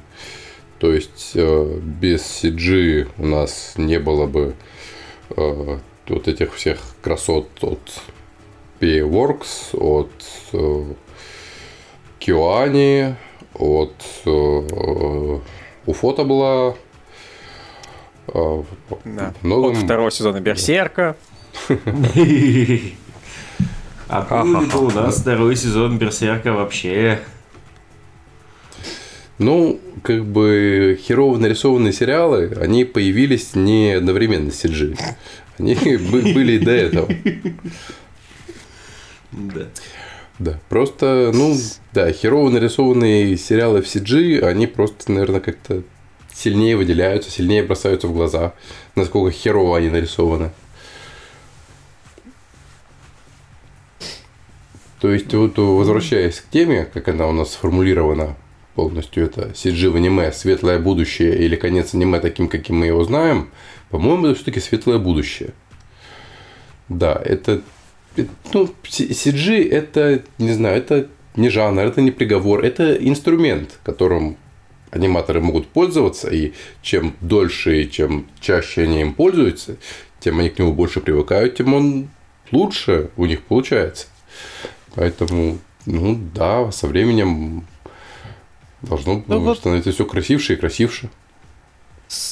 То 0.79 0.91
есть 0.91 1.31
э, 1.35 1.79
без 1.81 2.21
CG 2.21 3.07
у 3.17 3.25
нас 3.25 3.75
не 3.77 3.97
было 3.97 4.25
бы 4.25 4.55
э, 5.29 5.77
вот 6.09 6.27
этих 6.27 6.53
всех 6.55 6.79
красот 7.01 7.47
от 7.61 7.79
PA 8.81 9.39
от 9.73 10.11
э, 10.51 10.83
Киоани, 12.19 13.15
от 13.53 13.95
э, 14.25 15.39
Уфота 15.85 16.25
была. 16.25 16.75
Э, 18.27 18.63
да. 19.05 19.33
Многом... 19.41 19.77
От 19.77 19.83
второго 19.83 20.11
сезона 20.11 20.39
Берсерка. 20.39 21.15
А 24.07 24.43
у 24.43 24.91
нас 24.91 25.19
второй 25.19 25.55
сезон 25.55 25.97
Берсерка 25.97 26.53
вообще 26.53 27.21
ну, 29.37 29.79
как 30.01 30.25
бы 30.25 30.97
херово 31.01 31.37
нарисованные 31.37 31.93
сериалы, 31.93 32.53
они 32.59 32.85
появились 32.85 33.55
не 33.55 33.93
одновременно 33.93 34.51
с 34.51 34.63
CG. 34.63 34.97
Они 35.57 35.75
были 35.75 36.57
до 36.57 36.71
этого. 36.71 37.09
Да. 39.31 39.67
Да, 40.37 40.59
просто, 40.67 41.31
ну, 41.33 41.55
да, 41.93 42.11
херово 42.11 42.49
нарисованные 42.49 43.37
сериалы 43.37 43.81
в 43.81 43.85
CG, 43.85 44.41
они 44.41 44.67
просто, 44.67 45.09
наверное, 45.11 45.39
как-то 45.39 45.83
сильнее 46.35 46.75
выделяются, 46.75 47.31
сильнее 47.31 47.63
бросаются 47.63 48.07
в 48.07 48.13
глаза, 48.13 48.53
насколько 48.95 49.31
херово 49.31 49.77
они 49.77 49.89
нарисованы. 49.89 50.51
То 54.99 55.11
есть, 55.11 55.33
вот 55.33 55.57
возвращаясь 55.57 56.39
к 56.39 56.49
теме, 56.49 56.85
как 56.85 57.07
она 57.07 57.27
у 57.27 57.31
нас 57.31 57.53
сформулирована, 57.53 58.35
полностью 58.75 59.25
это 59.25 59.49
CG 59.53 59.89
в 59.89 59.95
аниме 59.95 60.31
«Светлое 60.31 60.79
будущее» 60.79 61.37
или 61.37 61.55
конец 61.55 61.93
аниме 61.93 62.19
таким, 62.19 62.47
каким 62.47 62.77
мы 62.77 62.87
его 62.87 63.03
знаем, 63.03 63.49
по-моему, 63.89 64.27
это 64.27 64.35
все-таки 64.35 64.59
светлое 64.59 64.97
будущее. 64.97 65.53
Да, 66.89 67.21
это, 67.23 67.61
ну, 68.53 68.69
CG 68.83 69.69
это, 69.69 70.23
не 70.37 70.51
знаю, 70.51 70.77
это 70.77 71.07
не 71.35 71.49
жанр, 71.49 71.81
это 71.81 72.01
не 72.01 72.11
приговор, 72.11 72.63
это 72.63 72.95
инструмент, 72.95 73.79
которым 73.83 74.37
аниматоры 74.95 75.41
могут 75.41 75.67
пользоваться, 75.67 76.29
и 76.29 76.53
чем 76.81 77.15
дольше 77.21 77.83
и 77.83 77.91
чем 77.91 78.27
чаще 78.39 78.83
они 78.83 79.01
им 79.01 79.13
пользуются, 79.13 79.77
тем 80.19 80.39
они 80.39 80.49
к 80.49 80.57
нему 80.57 80.73
больше 80.73 81.01
привыкают, 81.01 81.55
тем 81.55 81.73
он 81.73 82.09
лучше 82.51 83.09
у 83.17 83.25
них 83.25 83.43
получается. 83.43 84.07
Поэтому, 84.95 85.59
ну 85.85 86.17
да, 86.33 86.71
со 86.71 86.87
временем 86.87 87.65
Должно 88.81 89.23
ну, 89.27 89.39
вот... 89.39 89.57
становиться 89.57 89.91
все 89.91 90.05
красивше 90.05 90.53
и 90.53 90.55
красивше. 90.55 91.09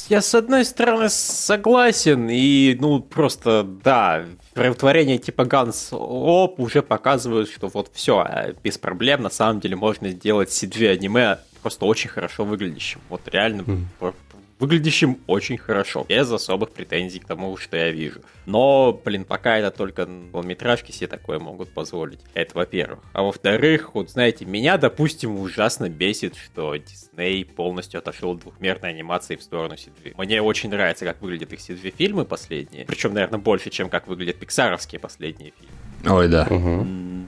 Я 0.08 0.20
с 0.20 0.34
одной 0.34 0.64
стороны 0.64 1.08
согласен, 1.08 2.28
и 2.30 2.76
ну 2.80 3.00
просто 3.00 3.62
да, 3.62 4.24
превратворение 4.52 5.18
типа 5.18 5.42
Guns 5.42 5.88
Оп 5.92 6.60
уже 6.60 6.82
показывают, 6.82 7.50
что 7.50 7.68
вот 7.68 7.90
все, 7.92 8.18
а 8.18 8.52
без 8.62 8.78
проблем 8.78 9.22
на 9.22 9.30
самом 9.30 9.60
деле 9.60 9.76
можно 9.76 10.10
сделать 10.10 10.50
C2 10.50 10.88
аниме 10.88 11.38
просто 11.62 11.86
очень 11.86 12.10
хорошо 12.10 12.44
выглядящим. 12.44 13.00
Вот 13.08 13.22
реально 13.26 13.62
mm 13.62 14.14
выглядящим 14.58 15.18
очень 15.26 15.58
хорошо, 15.58 16.04
без 16.08 16.30
особых 16.30 16.70
претензий 16.70 17.18
к 17.18 17.26
тому, 17.26 17.56
что 17.56 17.76
я 17.76 17.90
вижу. 17.90 18.20
Но, 18.46 18.98
блин, 19.04 19.24
пока 19.24 19.58
это 19.58 19.70
только 19.70 20.08
полнометражки 20.32 20.92
себе 20.92 21.06
такое 21.06 21.38
могут 21.38 21.70
позволить. 21.70 22.20
Это 22.34 22.56
во-первых. 22.56 23.00
А 23.12 23.22
во-вторых, 23.22 23.94
вот 23.94 24.10
знаете, 24.10 24.44
меня, 24.44 24.76
допустим, 24.76 25.38
ужасно 25.38 25.88
бесит, 25.88 26.36
что 26.36 26.76
Дисней 26.76 27.44
полностью 27.44 27.98
отошел 27.98 28.32
от 28.32 28.40
двухмерной 28.40 28.90
анимации 28.90 29.36
в 29.36 29.42
сторону 29.42 29.74
C2. 29.74 30.14
Мне 30.16 30.42
очень 30.42 30.70
нравится, 30.70 31.04
как 31.04 31.20
выглядят 31.22 31.52
их 31.52 31.60
C2 31.60 31.94
фильмы 31.96 32.24
последние. 32.24 32.84
Причем, 32.84 33.14
наверное, 33.14 33.38
больше, 33.38 33.70
чем 33.70 33.88
как 33.88 34.06
выглядят 34.06 34.36
пиксаровские 34.36 35.00
последние 35.00 35.52
фильмы. 35.58 36.18
Ой, 36.18 36.28
да. 36.28 36.46
Угу. 36.50 37.23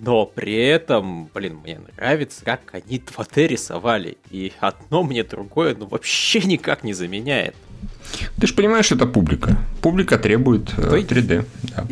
Но 0.00 0.26
при 0.26 0.54
этом, 0.54 1.28
блин, 1.34 1.58
мне 1.62 1.80
нравится, 1.96 2.44
как 2.44 2.60
они 2.72 2.98
2D 2.98 3.46
рисовали. 3.46 4.16
И 4.30 4.52
одно 4.60 5.02
мне 5.02 5.24
другое, 5.24 5.74
ну, 5.74 5.86
вообще 5.86 6.40
никак 6.40 6.84
не 6.84 6.92
заменяет. 6.92 7.54
Ты 8.40 8.46
же 8.46 8.54
понимаешь, 8.54 8.90
это 8.92 9.06
публика. 9.06 9.58
Публика 9.80 10.18
требует 10.18 10.72
э, 10.76 10.98
3D. 10.98 11.44
Да. 11.62 11.86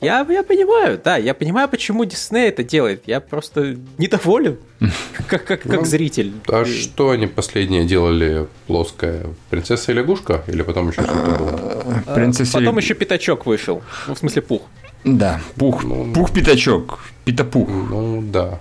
Я, 0.00 0.26
я 0.28 0.42
понимаю, 0.42 1.00
да, 1.02 1.16
я 1.16 1.34
понимаю, 1.34 1.68
почему 1.68 2.04
Дисней 2.04 2.48
это 2.48 2.64
делает. 2.64 3.04
Я 3.06 3.20
просто 3.20 3.76
недоволен, 3.98 4.58
как, 5.28 5.44
как, 5.44 5.62
как 5.62 5.64
ну, 5.64 5.84
зритель. 5.84 6.32
А 6.48 6.64
что 6.64 7.10
они 7.10 7.26
последнее 7.26 7.84
делали 7.84 8.46
плоское? 8.66 9.26
Принцесса 9.50 9.92
и 9.92 9.94
лягушка? 9.94 10.42
Или 10.46 10.62
потом 10.62 10.90
еще 10.90 11.02
что-то 11.02 11.38
было? 11.38 12.14
Принцесса 12.14 12.58
Потом 12.58 12.78
еще 12.78 12.94
пятачок 12.94 13.46
вышел. 13.46 13.82
Ну, 14.06 14.14
в 14.14 14.18
смысле, 14.18 14.42
пух. 14.42 14.62
Да, 15.04 15.40
пух, 15.56 15.84
ну, 15.84 16.12
пух-пятачок, 16.12 17.00
питопух. 17.24 17.68
Ну, 17.68 18.22
да. 18.22 18.60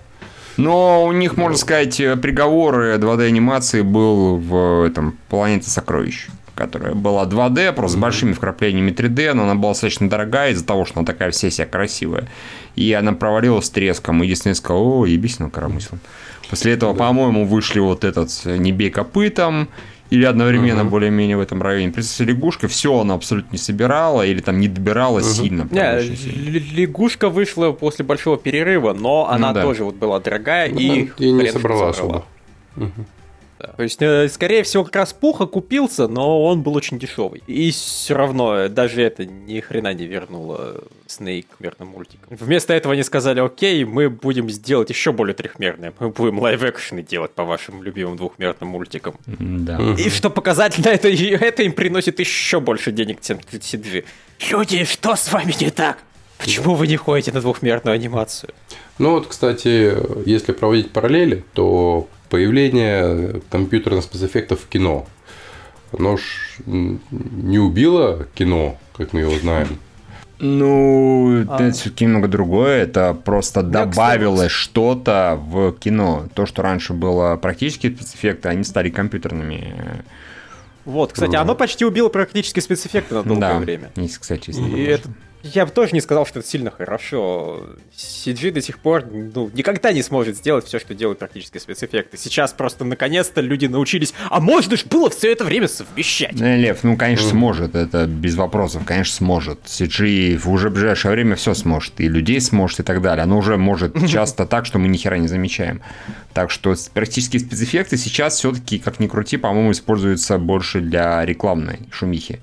Но 0.57 1.05
у 1.05 1.11
них, 1.11 1.37
можно 1.37 1.57
сказать, 1.57 1.97
приговор 1.97 2.75
2D-анимации 2.75 3.81
был 3.81 4.37
в 4.37 4.85
этом 4.85 5.17
«Планете 5.29 5.69
сокровищ» 5.69 6.27
которая 6.57 6.95
была 6.95 7.25
2D, 7.25 7.71
просто 7.71 7.97
с 7.97 8.01
большими 8.01 8.33
вкраплениями 8.33 8.91
3D, 8.91 9.33
но 9.33 9.43
она 9.43 9.55
была 9.55 9.73
достаточно 9.73 10.09
дорогая 10.09 10.51
из-за 10.51 10.65
того, 10.65 10.85
что 10.85 10.99
она 10.99 11.05
такая 11.05 11.31
вся 11.31 11.49
вся 11.49 11.65
красивая. 11.65 12.27
И 12.75 12.91
она 12.93 13.13
провалилась 13.13 13.69
треском, 13.69 14.23
и 14.23 14.27
Дисней 14.27 14.55
сказал, 14.55 15.01
о, 15.01 15.05
ебись 15.05 15.39
на 15.39 15.49
коромыслом. 15.49 15.99
После 16.49 16.73
этого, 16.73 16.93
да. 16.93 16.99
по-моему, 16.99 17.45
вышли 17.45 17.79
вот 17.79 18.03
этот 18.03 18.29
«Не 18.45 18.71
бей 18.71 18.89
копытом», 18.89 19.69
или 20.09 20.25
одновременно 20.25 20.81
uh-huh. 20.81 20.89
более-менее 20.89 21.37
в 21.37 21.41
этом 21.41 21.61
районе. 21.61 21.91
Принцесса 21.91 22.23
лягушка, 22.23 22.67
все 22.67 22.99
она 22.99 23.13
абсолютно 23.13 23.53
не 23.53 23.57
собирала 23.57 24.25
или 24.25 24.39
там 24.39 24.59
не 24.59 24.67
добирала 24.67 25.19
uh-huh. 25.19 25.23
сильно. 25.23 25.67
Не, 25.71 26.01
лягушка 26.75 27.29
вышла 27.29 27.71
после 27.71 28.05
большого 28.05 28.37
перерыва, 28.37 28.93
но 28.93 29.29
она 29.29 29.49
ну, 29.49 29.53
да. 29.53 29.61
тоже 29.63 29.83
вот 29.83 29.95
была 29.95 30.19
дорогая 30.19 30.69
ну, 30.71 30.79
и, 30.79 31.09
и 31.17 31.31
не 31.31 31.51
собрала, 31.51 31.93
собрала. 31.93 32.17
особо. 32.19 32.25
Uh-huh. 32.75 33.05
Да. 33.59 33.69
То 33.69 33.83
есть, 33.83 34.01
э, 34.01 34.27
скорее 34.29 34.63
всего, 34.63 34.83
как 34.83 34.95
раз 34.95 35.13
Пух 35.13 35.45
окупился, 35.45 36.07
но 36.07 36.43
он 36.43 36.61
был 36.61 36.75
очень 36.75 36.99
дешевый. 36.99 37.41
И 37.47 37.71
все 37.71 38.15
равно 38.15 38.55
э, 38.55 38.69
даже 38.69 39.01
это 39.01 39.25
ни 39.25 39.59
хрена 39.59 39.93
не 39.93 40.05
вернуло 40.05 40.83
Снейк 41.07 41.47
мирным 41.59 41.89
мультиком. 41.89 42.37
Вместо 42.37 42.73
этого 42.73 42.93
они 42.93 43.03
сказали, 43.03 43.39
окей, 43.39 43.83
мы 43.85 44.09
будем 44.09 44.49
сделать 44.49 44.89
еще 44.89 45.11
более 45.11 45.33
трехмерное. 45.33 45.93
Мы 45.99 46.09
будем 46.09 46.39
live-action 46.39 46.96
ы 46.96 47.01
делать 47.01 47.31
по 47.31 47.43
вашим 47.45 47.81
любимым 47.81 48.17
двухмерным 48.17 48.69
мультикам. 48.69 49.15
Да. 49.25 49.95
И 49.97 50.09
что 50.09 50.29
показательно, 50.29 50.89
это, 50.89 51.07
это 51.09 51.63
им 51.63 51.73
приносит 51.73 52.19
еще 52.19 52.59
больше 52.59 52.91
денег, 52.91 53.21
чем 53.21 53.37
TC2. 53.37 54.05
Люди, 54.51 54.83
что 54.83 55.15
с 55.15 55.31
вами 55.31 55.53
не 55.59 55.71
так? 55.71 55.97
Почему 56.37 56.75
вы 56.75 56.87
не 56.87 56.97
ходите 56.97 57.31
на 57.31 57.41
двухмерную 57.41 57.95
анимацию? 57.95 58.53
Ну 58.99 59.11
вот, 59.11 59.27
кстати, 59.27 59.95
если 60.27 60.51
проводить 60.51 60.91
параллели, 60.91 61.43
то 61.53 62.07
появление 62.29 63.41
компьютерных 63.49 64.03
спецэффектов 64.03 64.61
в 64.61 64.67
кино, 64.67 65.07
оно 65.91 66.17
ж 66.17 66.21
не 66.65 67.59
убило 67.59 68.27
кино, 68.35 68.77
как 68.95 69.13
мы 69.13 69.21
его 69.21 69.37
знаем. 69.37 69.79
Ну, 70.39 71.45
а. 71.47 71.55
это 71.55 71.71
все-таки 71.71 72.05
немного 72.05 72.27
другое. 72.27 72.83
Это 72.83 73.13
просто 73.13 73.63
добавилось 73.63 74.51
что-то 74.51 75.39
в 75.41 75.73
кино. 75.73 76.27
То, 76.35 76.45
что 76.45 76.61
раньше 76.61 76.93
было 76.93 77.35
практически 77.37 77.93
спецэффекты, 77.93 78.49
они 78.49 78.63
стали 78.63 78.89
компьютерными. 78.89 80.03
Вот, 80.85 81.11
кстати, 81.11 81.35
оно 81.35 81.55
почти 81.55 81.85
убило 81.85 82.09
практически 82.09 82.59
спецэффекты 82.59 83.15
на 83.15 83.23
долгое 83.23 83.39
да, 83.39 83.59
время. 83.59 83.91
Есть, 83.95 84.19
кстати, 84.19 84.51
И 84.51 84.83
это 84.83 85.09
я 85.43 85.65
бы 85.65 85.71
тоже 85.71 85.91
не 85.93 86.01
сказал, 86.01 86.25
что 86.25 86.39
это 86.39 86.47
сильно 86.47 86.71
хорошо. 86.71 87.63
CG 87.95 88.51
до 88.51 88.61
сих 88.61 88.79
пор 88.79 89.05
ну, 89.05 89.49
никогда 89.53 89.91
не 89.93 90.01
сможет 90.01 90.37
сделать 90.37 90.65
все, 90.65 90.79
что 90.79 90.93
делают 90.93 91.19
практически 91.19 91.57
спецэффекты. 91.57 92.17
Сейчас 92.17 92.53
просто 92.53 92.85
наконец-то 92.85 93.41
люди 93.41 93.65
научились, 93.65 94.13
а 94.29 94.39
можно 94.39 94.75
же 94.75 94.85
было 94.85 95.09
все 95.09 95.31
это 95.31 95.43
время 95.43 95.67
совмещать. 95.67 96.33
Ну, 96.33 96.57
Лев, 96.57 96.83
ну, 96.83 96.97
конечно, 96.97 97.29
сможет, 97.29 97.75
это 97.75 98.05
без 98.07 98.35
вопросов, 98.35 98.83
конечно, 98.85 99.15
сможет. 99.15 99.59
CG 99.65 100.37
в 100.37 100.49
уже 100.49 100.69
ближайшее 100.69 101.11
время 101.11 101.35
все 101.35 101.53
сможет, 101.53 101.99
и 101.99 102.07
людей 102.07 102.41
сможет, 102.41 102.79
и 102.79 102.83
так 102.83 103.01
далее. 103.01 103.23
Оно 103.23 103.37
уже 103.37 103.57
может 103.57 103.95
часто 104.09 104.45
так, 104.45 104.65
что 104.65 104.79
мы 104.79 104.87
ни 104.87 104.97
хера 104.97 105.17
не 105.17 105.27
замечаем. 105.27 105.81
Так 106.33 106.51
что 106.51 106.75
практически 106.93 107.37
спецэффекты 107.37 107.97
сейчас 107.97 108.37
все-таки, 108.37 108.79
как 108.79 108.99
ни 108.99 109.07
крути, 109.07 109.37
по-моему, 109.37 109.71
используются 109.71 110.37
больше 110.37 110.81
для 110.81 111.25
рекламной 111.25 111.79
шумихи 111.91 112.39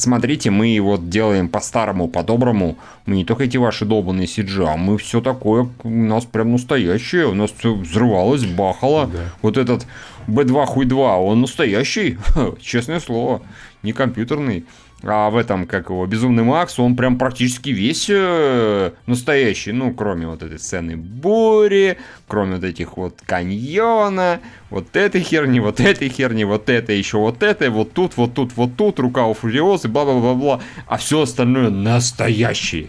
смотрите, 0.00 0.50
мы 0.50 0.78
вот 0.80 1.08
делаем 1.08 1.48
по-старому, 1.48 2.08
по-доброму. 2.08 2.78
Мы 3.06 3.16
не 3.16 3.24
только 3.24 3.44
эти 3.44 3.56
ваши 3.56 3.84
долбанные 3.84 4.26
CG, 4.26 4.66
а 4.66 4.76
мы 4.76 4.98
все 4.98 5.20
такое, 5.20 5.68
у 5.82 5.88
нас 5.88 6.24
прям 6.24 6.52
настоящее. 6.52 7.26
У 7.26 7.34
нас 7.34 7.50
все 7.56 7.74
взрывалось, 7.74 8.44
бахало. 8.44 9.06
Да. 9.06 9.18
Вот 9.42 9.56
этот 9.56 9.86
B2 10.26 10.66
хуй 10.66 10.84
2, 10.84 11.18
он 11.18 11.40
настоящий, 11.40 12.18
честное 12.60 13.00
слово, 13.00 13.42
не 13.82 13.92
компьютерный. 13.92 14.64
А 15.02 15.30
в 15.30 15.36
этом, 15.36 15.66
как 15.66 15.90
его, 15.90 16.04
Безумный 16.06 16.42
Макс, 16.42 16.78
он 16.78 16.96
прям 16.96 17.18
практически 17.18 17.68
весь 17.68 18.06
э, 18.10 18.90
настоящий. 19.06 19.70
Ну, 19.70 19.94
кроме 19.94 20.26
вот 20.26 20.42
этой 20.42 20.58
сцены 20.58 20.96
бури, 20.96 21.98
кроме 22.26 22.56
вот 22.56 22.64
этих 22.64 22.96
вот 22.96 23.20
каньона, 23.24 24.40
вот 24.70 24.96
этой 24.96 25.20
херни, 25.20 25.60
вот 25.60 25.78
этой 25.78 26.08
херни, 26.08 26.42
вот 26.42 26.68
это, 26.68 26.92
еще 26.92 27.18
вот 27.18 27.44
это, 27.44 27.70
вот 27.70 27.92
тут, 27.92 28.16
вот 28.16 28.34
тут, 28.34 28.56
вот 28.56 28.76
тут, 28.76 28.98
рука 28.98 29.26
у 29.26 29.34
Фуриозы, 29.34 29.86
бла-бла-бла-бла. 29.86 30.60
А 30.88 30.96
все 30.96 31.22
остальное 31.22 31.70
настоящее. 31.70 32.88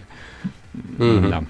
Мгм. 0.74 1.30
Да. 1.30 1.44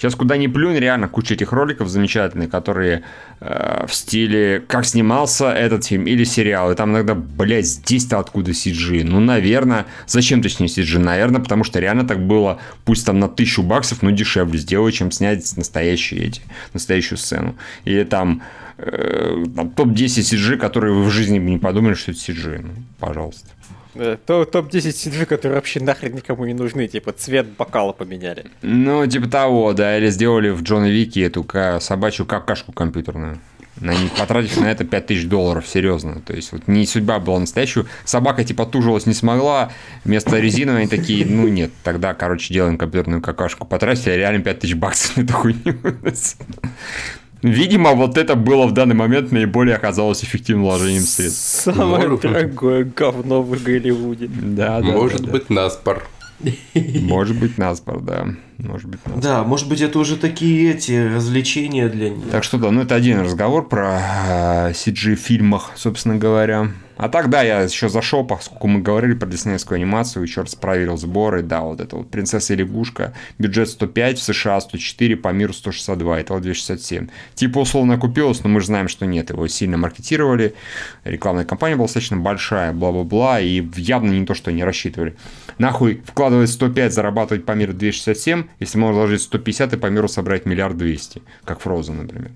Сейчас 0.00 0.14
куда 0.14 0.38
ни 0.38 0.46
плюнь, 0.46 0.78
реально 0.78 1.08
куча 1.08 1.34
этих 1.34 1.52
роликов 1.52 1.88
замечательных, 1.88 2.48
которые 2.48 3.02
э, 3.40 3.84
в 3.86 3.92
стиле 3.92 4.64
«Как 4.66 4.86
снимался 4.86 5.52
этот 5.52 5.84
фильм» 5.84 6.06
или 6.06 6.24
сериал. 6.24 6.72
И 6.72 6.74
там 6.74 6.92
иногда, 6.92 7.14
блядь, 7.14 7.66
здесь-то 7.66 8.18
откуда 8.18 8.52
CG? 8.52 9.04
Ну, 9.04 9.20
наверное, 9.20 9.84
зачем 10.06 10.40
точнее 10.40 10.68
CG? 10.68 10.98
Наверное, 10.98 11.42
потому 11.42 11.64
что 11.64 11.80
реально 11.80 12.08
так 12.08 12.26
было, 12.26 12.60
пусть 12.86 13.04
там 13.04 13.18
на 13.18 13.28
тысячу 13.28 13.62
баксов, 13.62 14.00
но 14.00 14.10
дешевле 14.10 14.58
сделать, 14.58 14.94
чем 14.94 15.10
снять 15.10 15.54
настоящие 15.58 16.28
эти, 16.28 16.40
настоящую 16.72 17.18
сцену. 17.18 17.56
Или 17.84 18.04
там, 18.04 18.40
э, 18.78 19.44
там 19.54 19.68
топ-10 19.68 20.22
CG, 20.22 20.56
которые 20.56 20.94
вы 20.94 21.04
в 21.04 21.10
жизни 21.10 21.38
бы 21.38 21.50
не 21.50 21.58
подумали, 21.58 21.92
что 21.92 22.12
это 22.12 22.20
CG. 22.20 22.62
Ну, 22.62 22.70
пожалуйста. 22.98 23.50
Э, 23.94 24.16
То 24.26 24.44
топ-10 24.44 24.88
CG, 24.90 25.26
которые 25.26 25.56
вообще 25.56 25.80
нахрен 25.80 26.14
никому 26.14 26.46
не 26.46 26.54
нужны, 26.54 26.86
типа 26.88 27.12
цвет 27.12 27.46
бокала 27.58 27.92
поменяли. 27.92 28.46
Ну, 28.62 29.06
типа 29.06 29.28
того, 29.28 29.72
да, 29.72 29.98
или 29.98 30.08
сделали 30.10 30.50
в 30.50 30.62
Джона 30.62 30.88
Вики 30.90 31.20
эту 31.20 31.42
ка- 31.44 31.80
собачью 31.80 32.26
какашку 32.26 32.72
компьютерную. 32.72 33.38
На 33.80 33.94
них 33.94 34.10
потратив 34.12 34.58
на 34.60 34.66
это 34.70 34.84
5000 34.84 35.24
долларов, 35.26 35.66
серьезно. 35.66 36.20
То 36.20 36.34
есть, 36.34 36.52
вот 36.52 36.68
не 36.68 36.84
судьба 36.86 37.18
была 37.18 37.38
настоящую. 37.38 37.86
Собака, 38.04 38.44
типа, 38.44 38.66
тужилась 38.66 39.06
не 39.06 39.14
смогла. 39.14 39.72
Вместо 40.04 40.38
резиновой 40.38 40.80
они 40.82 40.88
такие, 40.88 41.24
ну 41.24 41.48
нет, 41.48 41.70
тогда, 41.82 42.12
короче, 42.12 42.52
делаем 42.52 42.76
компьютерную 42.76 43.22
какашку. 43.22 43.64
Потратили 43.66 44.12
реально 44.12 44.42
5000 44.44 44.74
баксов 44.74 45.16
на 45.16 45.22
эту 45.22 45.32
хуйню. 45.32 45.74
Видимо, 47.42 47.92
вот 47.92 48.18
это 48.18 48.34
было 48.34 48.66
в 48.66 48.72
данный 48.72 48.94
момент 48.94 49.32
наиболее 49.32 49.76
оказалось 49.76 50.22
эффективным 50.22 50.64
вложением 50.64 51.02
средств. 51.02 51.62
Самое 51.62 52.08
Может 52.08 52.10
быть. 52.10 52.20
дорогое 52.22 52.84
говно 52.84 53.42
в 53.42 53.62
Голливуде. 53.62 54.28
Да, 54.28 54.80
да. 54.80 54.86
Может 54.86 55.20
да, 55.20 55.26
да. 55.26 55.32
быть, 55.32 55.50
наспор. 55.50 56.06
Может 56.74 57.38
быть, 57.38 57.58
наспор, 57.58 58.00
да. 58.00 58.26
Может 58.58 58.88
быть, 58.88 59.00
наспор. 59.04 59.22
Да, 59.22 59.44
может 59.44 59.68
быть, 59.68 59.80
это 59.80 59.98
уже 59.98 60.16
такие 60.16 60.72
эти 60.72 61.14
развлечения 61.14 61.88
для 61.88 62.10
них. 62.10 62.30
Так 62.30 62.44
что 62.44 62.58
да, 62.58 62.70
ну 62.70 62.82
это 62.82 62.94
один 62.94 63.20
разговор 63.20 63.68
про 63.68 64.00
э, 64.28 64.70
CG 64.72 65.14
в 65.14 65.20
фильмах, 65.20 65.72
собственно 65.76 66.16
говоря. 66.16 66.70
А 67.00 67.08
так, 67.08 67.30
да, 67.30 67.40
я 67.40 67.62
еще 67.62 67.88
зашел, 67.88 68.26
поскольку 68.26 68.68
мы 68.68 68.82
говорили 68.82 69.14
про 69.14 69.26
диснеевскую 69.26 69.76
анимацию, 69.76 70.22
еще 70.22 70.42
раз 70.42 70.54
проверил 70.54 70.98
сборы, 70.98 71.42
да, 71.42 71.62
вот 71.62 71.80
это 71.80 71.96
вот 71.96 72.10
«Принцесса 72.10 72.52
и 72.52 72.56
лягушка», 72.56 73.14
бюджет 73.38 73.70
105, 73.70 74.18
в 74.18 74.22
США 74.22 74.60
104, 74.60 75.16
по 75.16 75.28
миру 75.28 75.54
162, 75.54 76.20
это 76.20 76.38
267. 76.38 77.08
Типа 77.34 77.60
условно 77.60 77.96
купилось, 77.96 78.44
но 78.44 78.50
мы 78.50 78.60
же 78.60 78.66
знаем, 78.66 78.88
что 78.88 79.06
нет, 79.06 79.30
его 79.30 79.48
сильно 79.48 79.78
маркетировали, 79.78 80.54
рекламная 81.04 81.46
кампания 81.46 81.74
была 81.74 81.86
достаточно 81.86 82.18
большая, 82.18 82.74
бла-бла-бла, 82.74 83.40
и 83.40 83.66
явно 83.76 84.10
не 84.10 84.26
то, 84.26 84.34
что 84.34 84.50
они 84.50 84.62
рассчитывали. 84.62 85.16
Нахуй 85.56 86.02
вкладывать 86.04 86.50
105, 86.50 86.92
зарабатывать 86.92 87.46
по 87.46 87.52
миру 87.52 87.72
267, 87.72 88.44
если 88.58 88.76
можно 88.76 88.98
вложить 88.98 89.22
150 89.22 89.72
и 89.72 89.76
по 89.78 89.86
миру 89.86 90.06
собрать 90.06 90.44
миллиард 90.44 90.76
двести, 90.76 91.22
как 91.46 91.62
Frozen, 91.62 92.02
например. 92.02 92.32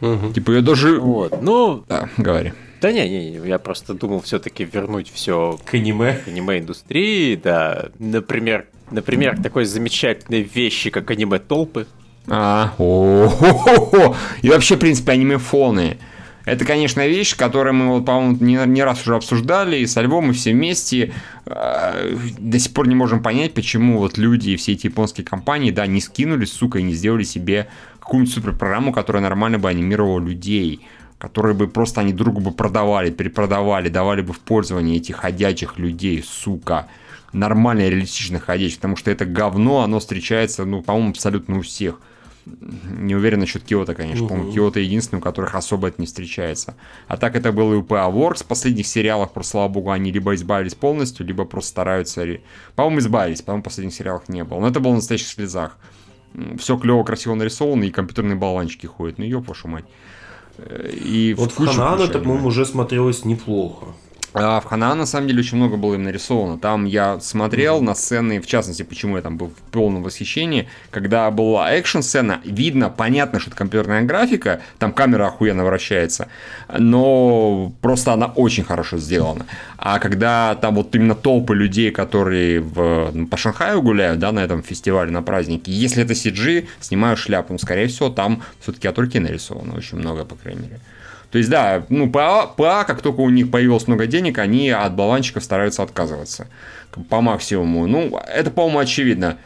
Мгм. 0.00 0.32
Типа 0.32 0.52
я 0.52 0.62
даже... 0.62 0.98
Вот. 0.98 1.42
Ну, 1.42 1.84
Да, 1.86 2.08
говори. 2.16 2.54
Да 2.80 2.92
не, 2.92 3.08
не, 3.08 3.48
я 3.48 3.58
просто 3.58 3.94
думал 3.94 4.20
все-таки 4.20 4.64
вернуть 4.64 5.10
все 5.12 5.58
К 5.64 5.74
аниме. 5.74 6.14
к 6.24 6.28
аниме-индустрии, 6.28 7.36
да. 7.36 7.88
Например, 7.98 8.66
например, 8.90 9.40
такой 9.42 9.64
замечательной 9.64 10.42
вещи, 10.42 10.90
как 10.90 11.10
аниме-толпы. 11.10 11.86
А, 12.28 12.74
о 12.78 14.14
И 14.42 14.48
вообще, 14.48 14.76
в 14.76 14.80
принципе, 14.80 15.12
аниме-фоны. 15.12 15.98
Это, 16.44 16.64
конечно, 16.64 17.06
вещь, 17.06 17.36
которую 17.36 17.74
мы, 17.74 17.88
вот, 17.88 18.06
по-моему, 18.06 18.36
не, 18.40 18.56
не 18.66 18.84
раз 18.84 19.02
уже 19.02 19.16
обсуждали, 19.16 19.78
и 19.78 19.86
со 19.86 20.00
Львом, 20.00 20.30
и 20.30 20.32
все 20.32 20.52
вместе 20.52 21.12
э, 21.44 22.16
до 22.38 22.58
сих 22.60 22.72
пор 22.72 22.86
не 22.86 22.94
можем 22.94 23.20
понять, 23.20 23.52
почему 23.52 23.98
вот 23.98 24.16
люди 24.16 24.50
и 24.50 24.56
все 24.56 24.72
эти 24.72 24.86
японские 24.86 25.26
компании, 25.26 25.72
да, 25.72 25.88
не 25.88 26.00
скинулись, 26.00 26.52
сука, 26.52 26.78
и 26.78 26.84
не 26.84 26.94
сделали 26.94 27.24
себе 27.24 27.66
какую-нибудь 27.98 28.32
суперпрограмму, 28.32 28.92
которая 28.92 29.24
нормально 29.24 29.58
бы 29.58 29.68
анимировала 29.68 30.20
людей, 30.20 30.82
которые 31.18 31.54
бы 31.54 31.68
просто 31.68 32.00
они 32.00 32.12
другу 32.12 32.40
бы 32.40 32.52
продавали, 32.52 33.10
перепродавали, 33.10 33.88
давали 33.88 34.22
бы 34.22 34.32
в 34.32 34.40
пользование 34.40 34.96
этих 34.96 35.16
ходячих 35.16 35.78
людей, 35.78 36.22
сука 36.22 36.88
нормально 37.32 37.88
реалистично 37.88 38.40
ходячих, 38.40 38.78
потому 38.78 38.96
что 38.96 39.10
это 39.10 39.24
говно, 39.24 39.82
оно 39.82 40.00
встречается, 40.00 40.64
ну, 40.64 40.82
по-моему, 40.82 41.10
абсолютно 41.10 41.58
у 41.58 41.62
всех. 41.62 42.00
Не 42.46 43.16
уверен 43.16 43.40
насчет 43.40 43.64
Киота, 43.64 43.94
конечно. 43.94 44.28
По-моему, 44.28 44.52
Киота 44.52 44.78
единственный, 44.78 45.18
у 45.18 45.22
которых 45.22 45.56
особо 45.56 45.88
это 45.88 46.00
не 46.00 46.06
встречается. 46.06 46.76
А 47.08 47.16
так 47.16 47.34
это 47.34 47.50
было 47.50 47.74
и 47.74 47.76
у 47.76 47.82
PA 47.82 48.12
Works. 48.12 48.44
В 48.44 48.46
последних 48.46 48.86
сериалах, 48.86 49.32
просто, 49.32 49.52
слава 49.52 49.68
богу, 49.68 49.90
они 49.90 50.12
либо 50.12 50.32
избавились 50.34 50.76
полностью, 50.76 51.26
либо 51.26 51.44
просто 51.44 51.70
стараются... 51.70 52.24
По-моему, 52.76 53.00
избавились, 53.00 53.42
по-моему, 53.42 53.62
в 53.62 53.64
последних 53.64 53.94
сериалах 53.94 54.28
не 54.28 54.44
было. 54.44 54.60
Но 54.60 54.68
это 54.68 54.78
было 54.78 54.92
в 54.92 54.96
настоящих 54.96 55.26
слезах. 55.26 55.76
Все 56.56 56.76
клево, 56.78 57.02
красиво 57.02 57.34
нарисовано, 57.34 57.82
и 57.82 57.90
компьютерные 57.90 58.36
болванчики 58.36 58.86
ходят. 58.86 59.18
Ну, 59.18 59.24
ёб 59.24 59.48
вашу 59.48 59.66
мать. 59.66 59.86
И 60.58 61.34
Вот 61.36 61.52
в 61.52 61.54
кучу 61.54 61.80
это, 61.80 62.18
по-моему, 62.18 62.48
уже 62.48 62.64
смотрелось 62.64 63.24
неплохо. 63.24 63.86
А 64.38 64.60
в 64.60 64.66
Ханан, 64.66 64.98
на 64.98 65.06
самом 65.06 65.28
деле, 65.28 65.40
очень 65.40 65.56
много 65.56 65.78
было 65.78 65.94
им 65.94 66.02
нарисовано. 66.02 66.58
Там 66.58 66.84
я 66.84 67.18
смотрел 67.20 67.80
на 67.80 67.94
сцены, 67.94 68.38
в 68.38 68.46
частности, 68.46 68.82
почему 68.82 69.16
я 69.16 69.22
там 69.22 69.38
был 69.38 69.48
в 69.48 69.70
полном 69.72 70.02
восхищении, 70.02 70.68
когда 70.90 71.30
была 71.30 71.72
экшн-сцена, 71.72 72.42
видно, 72.44 72.90
понятно, 72.90 73.40
что 73.40 73.48
это 73.48 73.56
компьютерная 73.56 74.02
графика, 74.02 74.60
там 74.78 74.92
камера 74.92 75.28
охуенно 75.28 75.64
вращается, 75.64 76.28
но 76.68 77.72
просто 77.80 78.12
она 78.12 78.26
очень 78.26 78.64
хорошо 78.64 78.98
сделана. 78.98 79.46
А 79.78 79.98
когда 79.98 80.54
там 80.54 80.74
вот 80.74 80.94
именно 80.94 81.14
толпы 81.14 81.54
людей, 81.54 81.90
которые 81.90 82.60
в, 82.60 83.12
ну, 83.14 83.26
по 83.26 83.38
Шанхаю 83.38 83.80
гуляют, 83.80 84.18
да, 84.18 84.32
на 84.32 84.40
этом 84.40 84.62
фестивале, 84.62 85.10
на 85.10 85.22
празднике, 85.22 85.72
если 85.72 86.04
это 86.04 86.12
CG, 86.12 86.66
снимаю 86.80 87.16
шляпу, 87.16 87.54
ну, 87.54 87.58
скорее 87.58 87.86
всего, 87.86 88.10
там 88.10 88.42
все-таки 88.60 88.86
от 88.86 88.98
руки 88.98 89.18
нарисовано 89.18 89.76
очень 89.76 89.96
много, 89.96 90.26
по 90.26 90.34
крайней 90.34 90.60
мере. 90.60 90.80
То 91.36 91.38
есть, 91.38 91.50
да, 91.50 91.84
ну, 91.90 92.08
ПА, 92.08 92.46
ПА, 92.46 92.84
как 92.84 93.02
только 93.02 93.20
у 93.20 93.28
них 93.28 93.50
появилось 93.50 93.86
много 93.86 94.06
денег, 94.06 94.38
они 94.38 94.70
от 94.70 94.94
баланчиков 94.94 95.44
стараются 95.44 95.82
отказываться 95.82 96.46
по 97.10 97.20
максимуму. 97.20 97.86
Ну, 97.86 98.18
это, 98.26 98.50
по-моему, 98.50 98.78
очевидно. 98.78 99.36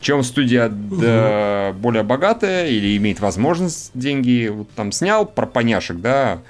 Чем 0.00 0.24
студия 0.24 0.68
да, 0.68 1.72
более 1.78 2.02
богатая 2.02 2.66
или 2.66 2.96
имеет 2.96 3.20
возможность 3.20 3.92
деньги, 3.94 4.48
вот 4.48 4.68
там 4.72 4.90
снял 4.90 5.24
про 5.24 5.46
поняшек, 5.46 5.98
да, 5.98 6.40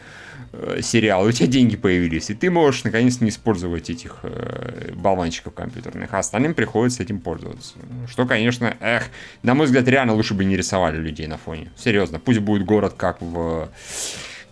э, 0.55 0.81
сериал, 0.83 1.27
у 1.27 1.31
тебя 1.31 1.47
деньги 1.47 1.77
появились, 1.77 2.31
и 2.31 2.35
ты 2.35 2.51
можешь 2.51 2.83
наконец 2.83 3.21
не 3.21 3.29
использовать 3.29 3.91
этих 3.91 4.21
э, 4.23 4.93
болванчиков 4.95 5.53
компьютерных, 5.53 6.15
а 6.15 6.21
остальным 6.21 6.55
приходится 6.55 7.03
этим 7.03 7.21
пользоваться. 7.21 7.75
Что, 8.09 8.25
конечно, 8.25 8.75
эх, 8.81 9.11
на 9.43 9.53
мой 9.53 9.67
взгляд, 9.67 9.87
реально 9.89 10.15
лучше 10.15 10.33
бы 10.33 10.47
не 10.47 10.57
рисовали 10.57 10.97
людей 10.97 11.27
на 11.27 11.37
фоне. 11.37 11.71
Серьезно, 11.77 12.19
пусть 12.19 12.39
будет 12.39 12.65
город 12.65 12.95
как 12.97 13.21
в 13.21 13.69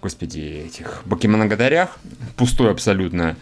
господи, 0.04 0.66
этих 0.66 1.00
Бакимоногадарях, 1.06 1.98
пустой 2.36 2.70
абсолютно. 2.70 3.36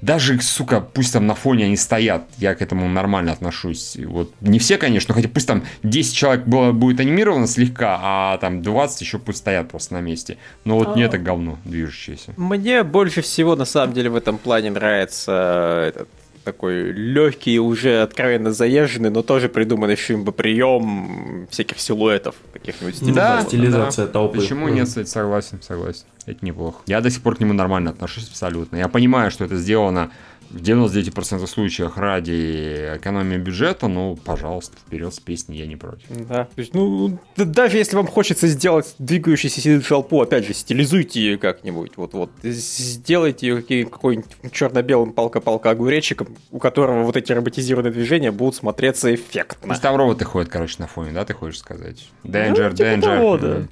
Даже, 0.00 0.40
сука, 0.40 0.80
пусть 0.80 1.12
там 1.12 1.26
на 1.26 1.34
фоне 1.34 1.66
они 1.66 1.76
стоят, 1.76 2.24
я 2.38 2.54
к 2.54 2.62
этому 2.62 2.88
нормально 2.88 3.32
отношусь. 3.32 3.98
Вот 4.02 4.32
не 4.40 4.58
все, 4.58 4.78
конечно, 4.78 5.12
но 5.12 5.14
хотя 5.14 5.28
пусть 5.28 5.46
там 5.46 5.62
10 5.82 6.14
человек 6.14 6.46
было, 6.46 6.72
будет 6.72 7.00
анимировано 7.00 7.46
слегка, 7.46 7.98
а 8.00 8.38
там 8.38 8.62
20 8.62 9.00
еще 9.02 9.18
пусть 9.18 9.38
стоят 9.38 9.68
просто 9.68 9.92
на 9.92 10.00
месте. 10.00 10.38
Но 10.64 10.78
вот 10.78 10.96
не 10.96 11.02
это 11.02 11.18
говно 11.18 11.58
движущееся. 11.66 12.32
Мне 12.38 12.82
больше 12.82 13.20
всего, 13.20 13.54
на 13.54 13.66
самом 13.66 13.92
деле, 13.92 14.08
в 14.08 14.16
этом 14.16 14.38
плане 14.38 14.70
нравится 14.70 15.84
этот 15.86 16.08
такой 16.46 16.92
легкий, 16.92 17.58
уже 17.58 18.02
откровенно 18.02 18.52
заезженный, 18.52 19.10
но 19.10 19.22
тоже 19.22 19.48
придуманный 19.48 19.96
шимба 19.96 20.30
прием 20.30 21.48
всяких 21.50 21.80
силуэтов, 21.80 22.36
каких-нибудь 22.52 22.94
Да, 23.00 23.40
стилизаций. 23.42 23.48
Стилизация 23.48 24.06
да. 24.06 24.12
толпы. 24.12 24.38
Почему 24.38 24.66
Мгм. 24.66 24.76
нет, 24.76 24.86
кстати, 24.86 25.08
согласен, 25.08 25.58
согласен. 25.60 26.04
Это 26.24 26.44
неплохо. 26.46 26.78
Я 26.86 27.00
до 27.00 27.10
сих 27.10 27.20
пор 27.22 27.34
к 27.36 27.40
нему 27.40 27.52
нормально 27.52 27.90
отношусь 27.90 28.28
абсолютно. 28.28 28.76
Я 28.76 28.86
понимаю, 28.88 29.30
что 29.32 29.44
это 29.44 29.56
сделано 29.56 30.10
в 30.50 30.56
99% 30.56 31.46
случаев 31.46 31.96
ради 31.96 32.96
экономии 32.96 33.36
бюджета, 33.36 33.88
ну, 33.88 34.16
пожалуйста, 34.16 34.76
вперед 34.76 35.12
с 35.14 35.18
песней, 35.18 35.58
я 35.58 35.66
не 35.66 35.76
против. 35.76 36.06
Да. 36.08 36.44
То 36.44 36.60
есть, 36.60 36.74
ну, 36.74 37.18
д- 37.36 37.44
даже 37.44 37.78
если 37.78 37.96
вам 37.96 38.06
хочется 38.06 38.46
сделать 38.46 38.94
двигающуюся 38.98 39.80
толпу, 39.80 40.20
опять 40.20 40.46
же, 40.46 40.54
стилизуйте 40.54 41.20
ее 41.20 41.38
как-нибудь. 41.38 41.92
Вот-вот. 41.96 42.30
Сделайте 42.42 43.46
ее 43.48 43.86
какой-нибудь 43.86 44.26
черно-белым 44.52 45.12
палка-палка 45.12 45.70
огуречиком, 45.70 46.28
у 46.50 46.58
которого 46.58 47.02
вот 47.02 47.16
эти 47.16 47.32
роботизированные 47.32 47.92
движения 47.92 48.30
будут 48.30 48.54
смотреться 48.54 49.14
эффектно. 49.14 49.68
Пусть 49.68 49.82
там 49.82 49.96
роботы 49.96 50.24
ходят, 50.24 50.50
короче, 50.50 50.76
на 50.78 50.86
фоне, 50.86 51.12
да, 51.12 51.24
ты 51.24 51.34
хочешь 51.34 51.58
сказать? 51.60 52.08
Danger, 52.24 52.70
типа 52.74 52.82
danger. 52.88 53.00
того, 53.00 53.38
да. 53.38 53.66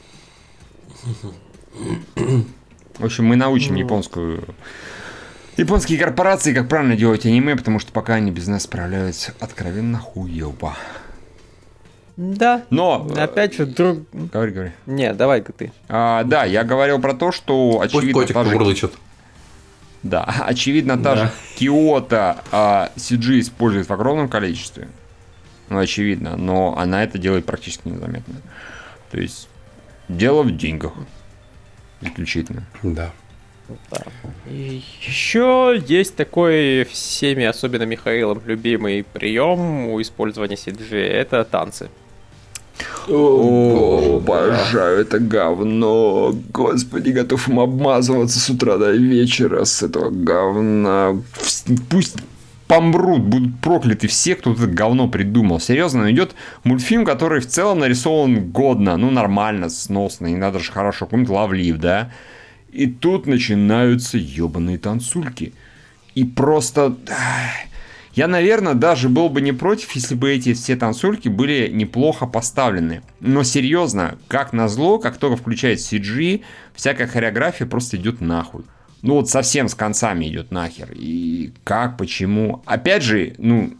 В 2.99 3.05
общем, 3.05 3.25
мы 3.27 3.37
научим 3.37 3.75
японскую... 3.75 4.45
Японские 5.57 5.99
корпорации, 5.99 6.53
как 6.53 6.69
правильно 6.69 6.97
делать 6.97 7.25
аниме, 7.27 7.55
потому 7.57 7.79
что 7.79 7.93
пока 7.93 8.15
они 8.15 8.31
без 8.31 8.49
нас 8.49 8.65
справляются 8.65 9.35
откровенно 9.41 9.99
хуёво. 9.99 10.77
Да. 12.17 12.65
Но... 12.71 13.09
э, 13.17 13.21
Опять 13.21 13.55
же, 13.57 13.67
друг... 13.67 14.01
Говори, 14.13 14.53
говори. 14.53 14.73
Не, 14.87 15.13
давай-ка 15.15 15.53
ты. 15.53 15.73
А, 15.89 16.23
да, 16.25 16.45
я 16.45 16.63
говорил 16.65 17.01
про 17.01 17.13
то, 17.15 17.33
что 17.33 17.79
Пусть 17.81 17.95
очевидно 17.95 18.13
котик 18.21 18.35
та 18.35 18.45
же- 18.45 18.51
помурлычет. 18.51 18.93
Да, 20.03 20.25
очевидно, 20.47 20.97
та 20.97 21.15
Да. 21.15 21.17
же 21.17 21.33
Киото 21.57 22.43
а, 22.53 22.91
CG 22.97 23.41
использует 23.41 23.89
в 23.89 23.93
огромном 23.93 24.29
количестве. 24.29 24.89
ну, 25.69 25.79
очевидно, 25.79 26.37
но 26.37 26.77
она 26.79 27.03
это 27.03 27.19
делает 27.19 27.47
практически 27.47 27.89
незаметно. 27.89 28.35
То 29.11 29.19
есть 29.21 29.49
дело 30.09 30.43
в 30.43 30.57
деньгах 30.57 30.93
исключительно. 32.01 32.65
Да. 32.83 33.13
Да. 33.91 34.03
И 34.51 34.83
еще 35.01 35.81
есть 35.87 36.17
такой 36.17 36.85
всеми, 36.85 37.45
особенно 37.45 37.85
Михаилом, 37.85 38.43
любимый 38.47 39.05
прием 39.05 39.87
у 39.89 40.01
использования 40.03 40.57
CG– 40.57 40.97
это 40.97 41.45
танцы. 41.45 41.89
О, 43.09 44.17
обожаю 44.17 45.01
это 45.01 45.19
говно. 45.19 46.35
Господи, 46.53 47.11
готов 47.11 47.49
им 47.49 47.61
обмазываться 47.61 48.41
с 48.41 48.51
утра 48.51 48.79
до 48.79 48.91
вечера 48.93 49.65
с 49.65 49.83
этого 49.83 50.11
говна. 50.11 51.17
Пусть 51.91 52.17
помрут, 52.67 53.23
будут 53.23 53.61
прокляты 53.61 54.09
все, 54.09 54.35
кто 54.35 54.53
это 54.53 54.67
говно 54.67 55.09
придумал. 55.09 55.61
Серьезно, 55.61 56.11
идет 56.11 56.35
мультфильм, 56.65 57.05
который 57.05 57.41
в 57.41 57.47
целом 57.47 57.81
нарисован 57.81 58.51
годно, 58.51 58.97
ну 58.97 59.11
нормально, 59.11 59.69
сносно, 59.69 60.27
не 60.27 60.37
надо 60.37 60.59
же 60.59 60.73
хорошо, 60.73 61.07
какой-нибудь 61.07 61.31
лавлив, 61.31 61.77
да? 61.79 62.11
И 62.75 62.89
тут 62.89 63.27
начинаются 63.27 64.19
ебаные 64.19 64.79
танцульки. 64.79 65.53
И 66.17 66.25
просто... 66.25 66.97
Я, 68.15 68.29
наверное, 68.29 68.75
даже 68.75 69.09
был 69.09 69.29
бы 69.29 69.41
не 69.41 69.53
против, 69.53 69.93
если 69.93 70.15
бы 70.15 70.33
эти 70.33 70.55
все 70.55 70.77
танцульки 70.77 71.29
были 71.29 71.69
неплохо 71.73 72.27
поставлены. 72.27 73.03
Но 73.21 73.43
серьезно, 73.45 74.19
как 74.29 74.53
назло, 74.53 74.99
как 74.99 75.19
только 75.19 75.37
включает 75.37 75.79
CG, 75.79 76.43
всякая 76.75 77.07
хореография 77.07 77.67
просто 77.67 77.97
идет 77.97 78.21
нахуй. 78.21 78.65
Ну 79.03 79.15
вот 79.15 79.31
совсем 79.31 79.69
с 79.69 79.75
концами 79.75 80.27
идет 80.27 80.51
нахер. 80.51 80.91
И 80.95 81.53
как, 81.63 81.97
почему? 81.97 82.63
Опять 82.67 83.03
же, 83.03 83.35
ну, 83.39 83.73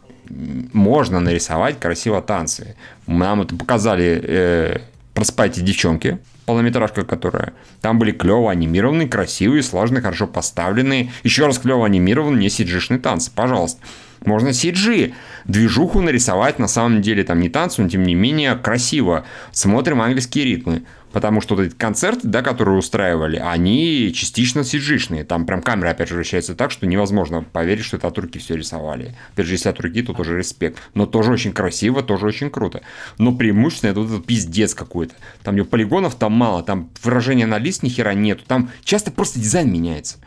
можно 0.73 1.19
нарисовать 1.19 1.79
красиво 1.79 2.21
танцы. 2.21 2.75
Нам 3.07 3.41
это 3.41 3.55
показали 3.55 4.21
э, 4.23 4.77
«Проспайте, 5.13 5.61
девчонки», 5.61 6.19
полнометражка, 6.45 7.03
которая. 7.03 7.53
Там 7.81 7.99
были 7.99 8.11
клево 8.11 8.51
анимированные, 8.51 9.07
красивые, 9.07 9.63
сложные, 9.63 10.01
хорошо 10.01 10.27
поставленные. 10.27 11.11
Еще 11.23 11.45
раз 11.45 11.59
клево 11.59 11.85
анимированные, 11.85 12.41
не 12.41 12.47
cg 12.47 12.99
танцы, 12.99 13.31
пожалуйста. 13.33 13.81
Можно 14.23 14.49
CG 14.49 15.13
движуху 15.45 16.01
нарисовать, 16.01 16.59
на 16.59 16.67
самом 16.67 17.01
деле 17.01 17.23
там 17.23 17.39
не 17.39 17.49
танцы, 17.49 17.81
но 17.81 17.89
тем 17.89 18.03
не 18.03 18.15
менее 18.15 18.55
красиво. 18.55 19.25
Смотрим 19.51 20.01
английские 20.01 20.45
ритмы. 20.45 20.83
Потому 21.15 21.39
что 21.39 21.55
вот 21.55 21.61
эти 21.61 21.73
концерты, 21.73 22.27
да, 22.27 22.41
которые 22.41 22.77
устраивали, 22.77 23.37
они 23.37 24.11
частично 24.13 24.59
cg 24.59 25.23
Там 25.23 25.45
прям 25.45 25.61
камера, 25.61 25.91
опять 25.91 26.09
же, 26.09 26.15
вращается 26.15 26.55
так, 26.55 26.71
что 26.71 26.85
невозможно 26.85 27.41
поверить, 27.41 27.85
что 27.85 27.95
это 27.95 28.09
от 28.09 28.17
руки 28.17 28.37
все 28.37 28.57
рисовали. 28.57 29.15
Опять 29.31 29.45
же, 29.45 29.53
если 29.53 29.69
от 29.69 29.79
руки, 29.79 30.03
то 30.03 30.11
тоже 30.11 30.37
респект. 30.37 30.77
Но 30.93 31.05
тоже 31.05 31.31
очень 31.31 31.53
красиво, 31.53 32.03
тоже 32.03 32.25
очень 32.25 32.49
круто. 32.49 32.81
Но 33.17 33.33
преимущественно 33.33 33.91
это 33.91 34.01
вот 34.01 34.09
этот 34.09 34.25
пиздец 34.25 34.73
какой-то. 34.73 35.15
Там 35.41 35.55
полигонов 35.63 36.15
там 36.15 36.33
мало, 36.33 36.63
там 36.63 36.89
выражения 37.01 37.45
на 37.45 37.59
лист 37.59 37.81
ни 37.81 37.87
хера 37.87 38.13
нету. 38.13 38.43
Там 38.45 38.69
часто 38.83 39.09
просто 39.09 39.39
дизайн 39.39 39.71
меняется. 39.71 40.17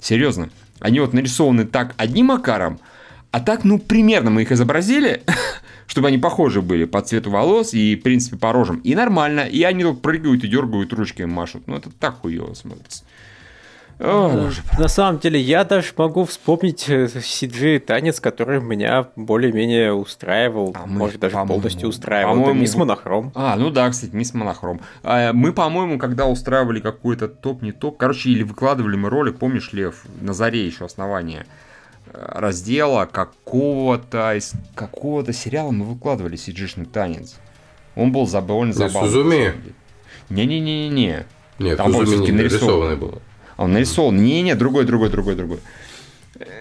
Серьезно. 0.00 0.48
Они 0.80 1.00
вот 1.00 1.12
нарисованы 1.12 1.66
так 1.66 1.92
одним 1.98 2.26
макаром, 2.28 2.80
а 3.30 3.40
так, 3.40 3.64
ну, 3.64 3.78
примерно 3.78 4.30
мы 4.30 4.42
их 4.42 4.52
изобразили, 4.52 5.22
чтобы 5.86 6.08
они 6.08 6.18
похожи 6.18 6.62
были 6.62 6.84
по 6.84 7.00
цвету 7.00 7.30
волос 7.30 7.74
и, 7.74 7.96
в 7.96 8.02
принципе, 8.02 8.36
по 8.36 8.52
рожам. 8.52 8.78
И 8.78 8.94
нормально. 8.94 9.40
И 9.40 9.62
они 9.62 9.84
тут 9.84 10.02
прыгают 10.02 10.44
и 10.44 10.48
дергают 10.48 10.92
ручками 10.92 11.30
машут. 11.30 11.66
Ну, 11.66 11.76
это 11.76 11.90
так 11.90 12.20
хуево 12.20 12.54
смотрится. 12.54 13.04
О, 14.00 14.30
боже. 14.30 14.62
На 14.78 14.88
самом 14.88 15.20
деле, 15.20 15.38
я 15.38 15.62
даже 15.62 15.92
могу 15.96 16.24
вспомнить 16.24 16.88
CG 16.88 17.76
э, 17.76 17.80
танец, 17.80 18.18
который 18.18 18.60
меня 18.60 19.08
более-менее 19.14 19.92
устраивал, 19.92 20.74
а 20.74 20.86
мы, 20.86 20.98
может 20.98 21.20
даже 21.20 21.36
полностью 21.46 21.90
устраивал. 21.90 22.40
Это 22.40 22.52
Мисс 22.54 22.74
Монохром. 22.76 23.30
А, 23.34 23.56
ну 23.56 23.68
да, 23.68 23.90
кстати, 23.90 24.14
Мисс 24.14 24.32
Монохром. 24.32 24.80
А, 25.02 25.34
мы, 25.34 25.52
по-моему, 25.52 25.98
когда 25.98 26.26
устраивали 26.26 26.80
какой-то 26.80 27.28
топ, 27.28 27.60
не 27.60 27.72
топ, 27.72 27.98
короче, 27.98 28.30
или 28.30 28.42
выкладывали 28.42 28.96
мы 28.96 29.10
ролик, 29.10 29.36
помнишь, 29.36 29.70
Лев, 29.72 30.02
на 30.22 30.32
заре 30.32 30.66
еще 30.66 30.86
основания, 30.86 31.44
раздела 32.12 33.06
какого-то 33.06 34.34
из 34.36 34.52
какого-то 34.74 35.32
сериала 35.32 35.70
мы 35.70 35.84
выкладывали 35.84 36.36
cg 36.36 36.86
танец. 36.86 37.36
Он 37.94 38.12
был 38.12 38.26
довольно 38.26 38.72
забавный. 38.72 39.08
Сузуми? 39.08 39.54
Не-не-не-не. 40.28 41.26
Нет, 41.58 41.76
там 41.76 41.94
он 41.94 42.06
все-таки 42.06 42.32
нарисованный 42.32 42.96
был. 42.96 43.20
Он 43.56 43.72
нарисован. 43.72 44.16
Не-не, 44.16 44.54
другой, 44.54 44.84
другой, 44.84 45.10
другой, 45.10 45.34
другой. 45.34 45.60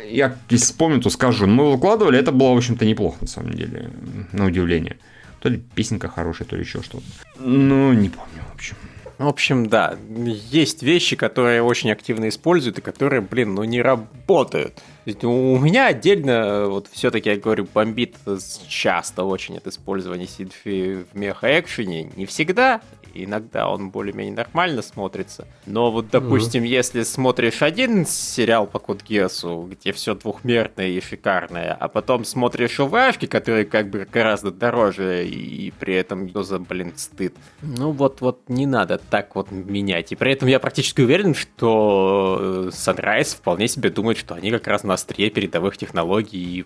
Я, 0.09 0.35
если 0.49 0.65
вспомню, 0.65 0.99
то 1.01 1.09
скажу. 1.09 1.47
Мы 1.47 1.71
выкладывали, 1.71 2.19
это 2.19 2.31
было, 2.31 2.53
в 2.53 2.57
общем-то, 2.57 2.85
неплохо, 2.85 3.17
на 3.21 3.27
самом 3.27 3.53
деле, 3.53 3.91
на 4.33 4.45
удивление. 4.45 4.97
То 5.39 5.47
ли 5.47 5.63
песенка 5.75 6.09
хорошая, 6.09 6.47
то 6.47 6.57
ли 6.57 6.63
еще 6.63 6.81
что-то. 6.81 7.05
Ну, 7.37 7.93
не 7.93 8.09
помню, 8.09 8.43
в 8.51 8.55
общем. 8.55 8.75
В 9.19 9.27
общем, 9.27 9.67
да, 9.67 9.97
есть 10.49 10.81
вещи, 10.81 11.17
которые 11.17 11.61
очень 11.61 11.91
активно 11.91 12.29
используют 12.29 12.79
и 12.79 12.81
которые, 12.81 13.21
блин, 13.21 13.53
ну 13.53 13.63
не 13.65 13.81
работают. 13.81 14.81
У 15.23 15.57
меня 15.59 15.87
отдельно, 15.87 16.67
вот 16.67 16.87
все-таки, 16.91 17.29
я 17.29 17.37
говорю, 17.37 17.67
бомбит 17.73 18.15
часто 18.67 19.23
очень 19.23 19.57
от 19.57 19.67
использования 19.67 20.27
сидфи 20.27 21.05
в 21.11 21.17
меха-экшене. 21.17 22.11
Не 22.15 22.25
всегда, 22.25 22.81
иногда 23.13 23.69
он 23.69 23.89
более-менее 23.89 24.35
нормально 24.35 24.81
смотрится. 24.81 25.47
Но 25.65 25.91
вот, 25.91 26.09
допустим, 26.09 26.63
угу. 26.63 26.69
если 26.69 27.03
смотришь 27.03 27.61
один 27.61 28.05
сериал 28.05 28.67
по 28.67 28.79
Код 28.79 29.03
Гессу, 29.03 29.69
где 29.69 29.91
все 29.91 30.15
двухмерное 30.15 30.87
и 30.87 31.01
шикарное, 31.01 31.75
а 31.79 31.87
потом 31.87 32.25
смотришь 32.25 32.79
УВАшки, 32.79 33.25
которые 33.25 33.65
как 33.65 33.89
бы 33.89 34.07
гораздо 34.11 34.51
дороже, 34.51 35.27
и 35.27 35.71
при 35.79 35.95
этом, 35.95 36.29
что 36.29 36.43
за, 36.43 36.59
блин, 36.59 36.93
стыд. 36.95 37.35
Ну 37.61 37.91
вот, 37.91 38.21
вот 38.21 38.41
не 38.47 38.65
надо 38.65 38.97
так 38.97 39.35
вот 39.35 39.51
менять. 39.51 40.11
И 40.11 40.15
при 40.15 40.31
этом 40.31 40.47
я 40.47 40.59
практически 40.59 41.01
уверен, 41.01 41.35
что 41.35 42.37
э, 42.39 42.69
Sunrise 42.71 43.35
вполне 43.35 43.67
себе 43.67 43.89
думает, 43.89 44.17
что 44.17 44.35
они 44.35 44.51
как 44.51 44.67
раз 44.67 44.83
на 44.83 44.93
острие 44.93 45.29
передовых 45.29 45.77
технологий 45.77 46.39
и 46.59 46.65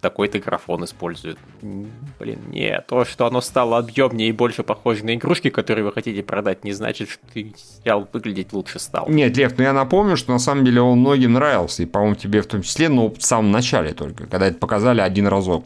такой-то 0.00 0.38
графон 0.38 0.84
используют. 0.84 1.38
Блин, 1.60 2.40
нет. 2.48 2.86
То, 2.86 3.04
что 3.04 3.26
оно 3.26 3.40
стало 3.40 3.78
объемнее 3.78 4.28
и 4.28 4.32
больше 4.32 4.62
похоже 4.62 5.04
на 5.04 5.14
игрушки, 5.14 5.50
которые 5.50 5.79
вы 5.82 5.92
хотите 5.92 6.22
продать, 6.22 6.64
не 6.64 6.72
значит, 6.72 7.08
что 7.08 7.20
сериал 7.34 8.08
выглядеть 8.12 8.52
лучше 8.52 8.78
стал. 8.78 9.08
Нет, 9.08 9.36
Лев, 9.36 9.56
ну 9.56 9.64
я 9.64 9.72
напомню, 9.72 10.16
что 10.16 10.32
на 10.32 10.38
самом 10.38 10.64
деле 10.64 10.80
он 10.80 10.98
многим 10.98 11.34
нравился, 11.34 11.82
и, 11.82 11.86
по-моему, 11.86 12.14
тебе 12.14 12.42
в 12.42 12.46
том 12.46 12.62
числе, 12.62 12.88
но 12.88 13.08
в 13.10 13.22
самом 13.22 13.50
начале 13.50 13.92
только, 13.92 14.26
когда 14.26 14.46
это 14.46 14.58
показали 14.58 15.00
один 15.00 15.26
разок. 15.26 15.64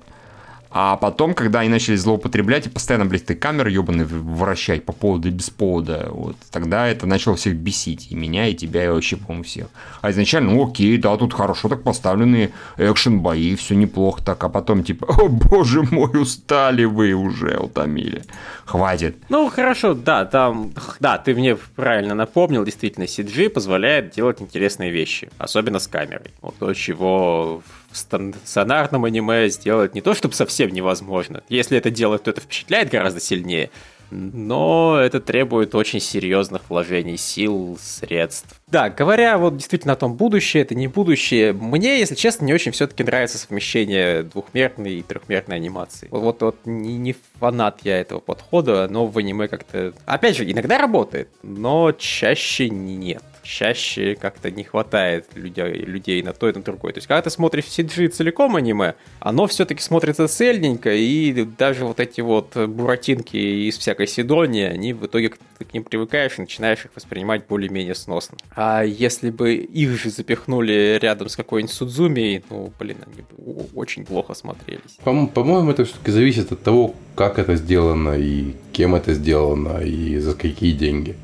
А 0.77 0.97
потом, 0.97 1.35
когда 1.35 1.61
они 1.61 1.69
начали 1.69 1.95
злоупотреблять 1.95 2.67
и 2.67 2.69
постоянно, 2.69 3.07
блядь, 3.07 3.25
ты 3.25 3.37
камеры 3.37 3.71
ебаные 3.71 4.07
вращать 4.07 4.85
по 4.85 4.93
поводу 4.93 5.29
и 5.29 5.31
без 5.31 5.49
повода, 5.49 6.09
вот, 6.11 6.35
тогда 6.51 6.89
это 6.89 7.07
начало 7.07 7.37
всех 7.37 7.55
бесить. 7.55 8.09
И 8.11 8.17
меня, 8.17 8.49
и 8.49 8.55
тебя, 8.55 8.87
и 8.87 8.89
вообще, 8.89 9.17
по-моему, 9.17 9.45
всех. 9.45 9.69
А 10.01 10.11
изначально, 10.11 10.51
ну 10.51 10.69
окей, 10.69 10.99
да, 10.99 11.17
тут 11.17 11.33
хорошо 11.33 11.69
так 11.69 11.85
поставленные 11.85 12.51
экшен-бои, 12.77 13.55
все 13.55 13.77
неплохо 13.77 14.25
так. 14.25 14.43
А 14.43 14.49
потом, 14.49 14.83
типа, 14.83 15.07
о 15.07 15.29
боже 15.29 15.83
мой, 15.83 16.21
устали 16.21 16.85
вы 16.85 17.13
уже, 17.13 17.57
утомили. 17.57 18.25
Хватит. 18.65 19.17
Ну, 19.29 19.49
хорошо, 19.51 19.95
да, 19.95 20.25
там, 20.25 20.73
да, 20.99 21.19
ты 21.19 21.37
мне 21.37 21.55
правильно 21.55 22.17
напомнил, 22.17 22.65
действительно, 22.65 23.05
CG 23.05 23.49
позволяет 23.49 24.11
делать 24.11 24.43
интересные 24.43 24.91
вещи, 24.91 25.31
особенно 25.39 25.79
с 25.79 25.87
камерой. 25.87 26.33
Вот 26.43 26.57
то, 26.59 26.75
чего 26.75 27.63
стационарном 27.97 29.05
аниме 29.05 29.49
сделать 29.49 29.95
не 29.95 30.01
то, 30.01 30.15
чтобы 30.15 30.35
совсем 30.35 30.71
невозможно. 30.71 31.43
Если 31.49 31.79
это 31.79 31.91
делать, 31.91 32.25
то 32.25 32.31
это 32.31 32.41
впечатляет 32.41 32.91
гораздо 32.91 33.21
сильнее. 33.21 33.71
Но 34.11 34.97
это 35.01 35.21
требует 35.21 35.75
очень 35.75 35.99
серьезных 36.01 36.63
вложений 36.69 37.17
сил, 37.17 37.79
средств. 37.81 38.61
Да, 38.69 38.89
говоря 38.91 39.39
вот 39.39 39.57
действительно 39.57 39.95
о 39.95 39.97
том, 39.97 40.15
будущее 40.15 40.63
это 40.63 40.75
не 40.75 40.87
будущее, 40.87 41.53
мне, 41.53 41.99
если 41.99 42.15
честно, 42.15 42.45
не 42.45 42.55
очень 42.55 42.73
все-таки 42.73 43.03
нравится 43.03 43.39
совмещение 43.39 44.23
двухмерной 44.23 44.97
и 44.97 45.03
трехмерной 45.03 45.57
анимации. 45.57 46.09
Вот, 46.11 46.43
вот 46.43 46.57
не, 46.65 46.97
не 46.97 47.17
фанат 47.41 47.81
я 47.83 47.99
этого 47.99 48.21
подхода, 48.21 48.87
но 48.89 49.07
в 49.07 49.19
аниме 49.19 49.49
как-то... 49.49 49.95
Опять 50.05 50.37
же, 50.37 50.51
иногда 50.51 50.79
работает, 50.79 51.29
но 51.43 51.93
чаще 51.93 52.69
нет 52.69 53.23
чаще 53.45 54.17
как-то 54.17 54.51
не 54.51 54.65
хватает 54.65 55.27
людей, 55.35 55.73
людей 55.73 56.23
на 56.23 56.33
то 56.33 56.49
и 56.49 56.53
на 56.53 56.63
другое. 56.63 56.93
То 56.93 56.99
есть, 56.99 57.07
когда 57.07 57.23
ты 57.23 57.31
смотришь 57.31 57.65
CG 57.65 58.09
целиком 58.09 58.57
аниме, 58.57 58.95
оно 59.21 59.47
все-таки 59.47 59.81
смотрится 59.83 60.27
цельненько, 60.27 60.93
и 60.93 61.45
даже 61.45 61.85
вот 61.85 62.01
эти 62.01 62.21
вот 62.21 62.57
буратинки 62.57 63.37
из 63.37 63.79
всякой 63.79 64.07
Сидонии, 64.07 64.65
они 64.65 64.93
в 64.93 65.07
итоге 65.07 65.33
ты 65.59 65.65
к 65.65 65.73
ним 65.75 65.85
привыкаешь 65.85 66.39
и 66.39 66.41
начинаешь 66.41 66.85
их 66.85 66.91
воспринимать 66.95 67.47
более-менее 67.47 67.95
сносно. 67.95 68.37
А 68.57 68.83
если 68.83 69.31
бы 69.31 69.55
их 69.55 69.91
же 69.91 70.11
запихнули 70.11 70.99
рядом 71.01 71.29
с 71.29 71.37
какой-нибудь 71.37 71.75
Судзуми, 71.75 72.43
ну, 72.51 72.73
блин, 72.79 72.99
они 73.07 73.23
бы 73.23 73.67
очень 73.75 74.05
плохо 74.05 74.35
смотрелись. 74.35 74.99
По- 75.05 75.27
по-моему, 75.27 75.71
это 75.71 75.85
все-таки 75.85 76.11
зависит 76.11 76.51
от 76.53 76.63
того, 76.63 76.95
как 77.15 77.39
это 77.39 77.57
сделано, 77.57 78.17
и 78.19 78.55
кем 78.73 78.95
это 78.95 79.15
сделано, 79.15 79.79
и 79.79 80.19
за 80.19 80.35
какие 80.35 80.73
деньги. 80.73 81.15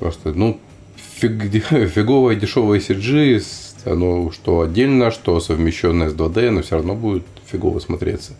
Просто, 0.00 0.32
ну, 0.32 0.58
фиг, 0.96 1.32
фиговая 1.88 2.34
дешевая 2.34 2.80
CG 2.80 3.42
Оно 3.84 4.32
что 4.32 4.62
отдельно, 4.62 5.10
что 5.10 5.38
совмещенное 5.40 6.08
с 6.08 6.14
2D, 6.14 6.50
но 6.50 6.62
все 6.62 6.76
равно 6.76 6.94
будет 6.94 7.24
фигово 7.46 7.78
смотреться. 7.80 8.32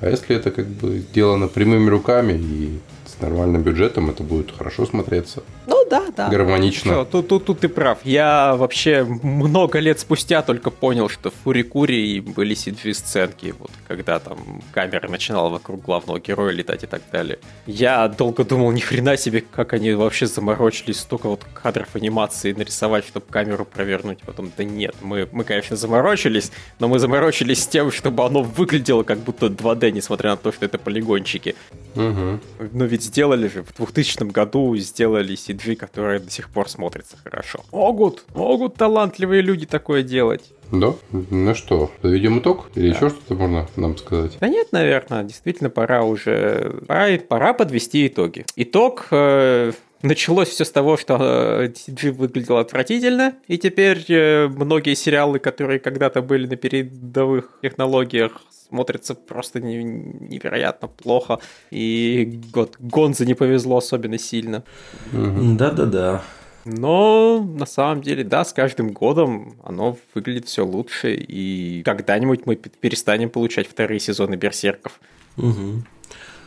А 0.00 0.08
если 0.08 0.36
это 0.36 0.52
как 0.52 0.66
бы 0.66 1.00
сделано 1.00 1.48
прямыми 1.48 1.90
руками 1.90 2.34
и 2.34 2.78
с 3.04 3.20
нормальным 3.20 3.62
бюджетом, 3.62 4.10
это 4.10 4.22
будет 4.22 4.52
хорошо 4.56 4.86
смотреться. 4.86 5.42
Ну 5.66 5.77
да, 5.88 6.06
да. 6.16 6.28
Гармонично. 6.28 6.92
Всё, 6.92 7.04
тут, 7.04 7.28
тут, 7.28 7.44
тут 7.44 7.60
ты 7.60 7.68
прав. 7.68 7.98
Я 8.04 8.56
вообще 8.56 9.04
много 9.04 9.78
лет 9.78 10.00
спустя 10.00 10.42
только 10.42 10.70
понял, 10.70 11.08
что 11.08 11.30
в 11.30 11.34
Фури-Кури 11.44 12.20
были 12.20 12.54
CG-сценки, 12.54 13.54
вот 13.58 13.70
когда 13.86 14.18
там 14.18 14.62
камера 14.72 15.08
начинала 15.08 15.48
вокруг 15.48 15.82
главного 15.82 16.20
героя 16.20 16.52
летать 16.52 16.84
и 16.84 16.86
так 16.86 17.02
далее. 17.12 17.38
Я 17.66 18.08
долго 18.08 18.44
думал, 18.44 18.70
ни 18.72 18.80
хрена 18.80 19.16
себе, 19.16 19.40
как 19.40 19.72
они 19.72 19.92
вообще 19.92 20.26
заморочились 20.26 21.00
столько 21.00 21.28
вот 21.28 21.44
кадров 21.54 21.94
анимации 21.94 22.52
нарисовать, 22.52 23.06
чтобы 23.06 23.26
камеру 23.30 23.64
провернуть. 23.64 24.18
Потом, 24.20 24.50
да 24.56 24.64
нет, 24.64 24.94
мы, 25.00 25.28
мы, 25.32 25.44
конечно, 25.44 25.76
заморочились, 25.76 26.52
но 26.78 26.88
мы 26.88 26.98
заморочились 26.98 27.62
с 27.62 27.66
тем, 27.66 27.90
чтобы 27.90 28.24
оно 28.24 28.42
выглядело 28.42 29.02
как 29.02 29.18
будто 29.18 29.46
2D, 29.46 29.90
несмотря 29.92 30.30
на 30.30 30.36
то, 30.36 30.52
что 30.52 30.64
это 30.64 30.78
полигончики. 30.78 31.54
Мгм. 31.94 32.40
Но 32.72 32.84
ведь 32.84 33.02
сделали 33.02 33.48
же 33.48 33.62
в 33.62 33.74
2000 33.74 34.30
году, 34.30 34.76
сделали 34.76 35.34
CG, 35.34 35.76
которая 35.78 36.20
до 36.20 36.30
сих 36.30 36.50
пор 36.50 36.68
смотрится 36.68 37.16
хорошо. 37.22 37.60
Могут, 37.72 38.24
могут 38.34 38.74
талантливые 38.74 39.40
люди 39.40 39.64
такое 39.64 40.02
делать. 40.02 40.52
Да? 40.70 40.92
Ну 41.12 41.54
что, 41.54 41.90
подведем 42.02 42.40
итог? 42.40 42.70
Или 42.74 42.88
еще 42.88 43.08
что-то 43.08 43.34
можно 43.34 43.66
нам 43.76 43.96
сказать? 43.96 44.36
Да 44.40 44.48
нет, 44.48 44.68
наверное, 44.72 45.22
действительно 45.22 45.70
пора 45.70 46.02
уже, 46.02 46.82
пора, 46.86 47.16
пора 47.18 47.54
подвести 47.54 48.06
итоги. 48.06 48.44
Итог 48.56 49.06
э, 49.10 49.72
Началось 50.02 50.48
все 50.48 50.64
с 50.64 50.70
того, 50.70 50.96
что 50.96 51.16
э, 51.20 51.72
CG 51.72 52.12
выглядел 52.12 52.58
отвратительно, 52.58 53.34
и 53.48 53.58
теперь 53.58 54.04
э, 54.08 54.46
многие 54.46 54.94
сериалы, 54.94 55.40
которые 55.40 55.80
когда-то 55.80 56.22
были 56.22 56.46
на 56.46 56.54
передовых 56.54 57.58
технологиях, 57.62 58.40
смотрятся 58.68 59.14
просто 59.14 59.60
не- 59.60 59.82
невероятно 59.82 60.88
плохо. 60.88 61.38
И 61.70 62.40
год 62.52 62.76
Гонза 62.78 63.24
не 63.26 63.34
повезло 63.34 63.78
особенно 63.78 64.18
сильно. 64.18 64.64
Да-да-да. 65.12 66.22
Но 66.64 67.40
на 67.42 67.66
самом 67.66 68.02
деле, 68.02 68.24
да, 68.24 68.44
с 68.44 68.52
каждым 68.52 68.92
годом 68.92 69.54
оно 69.64 69.96
выглядит 70.14 70.46
все 70.46 70.66
лучше, 70.66 71.14
и 71.14 71.82
когда-нибудь 71.82 72.44
мы 72.44 72.56
перестанем 72.56 73.30
получать 73.30 73.66
вторые 73.66 74.00
сезоны 74.00 74.34
Берсерков. 74.34 75.00
Мгм. 75.36 75.86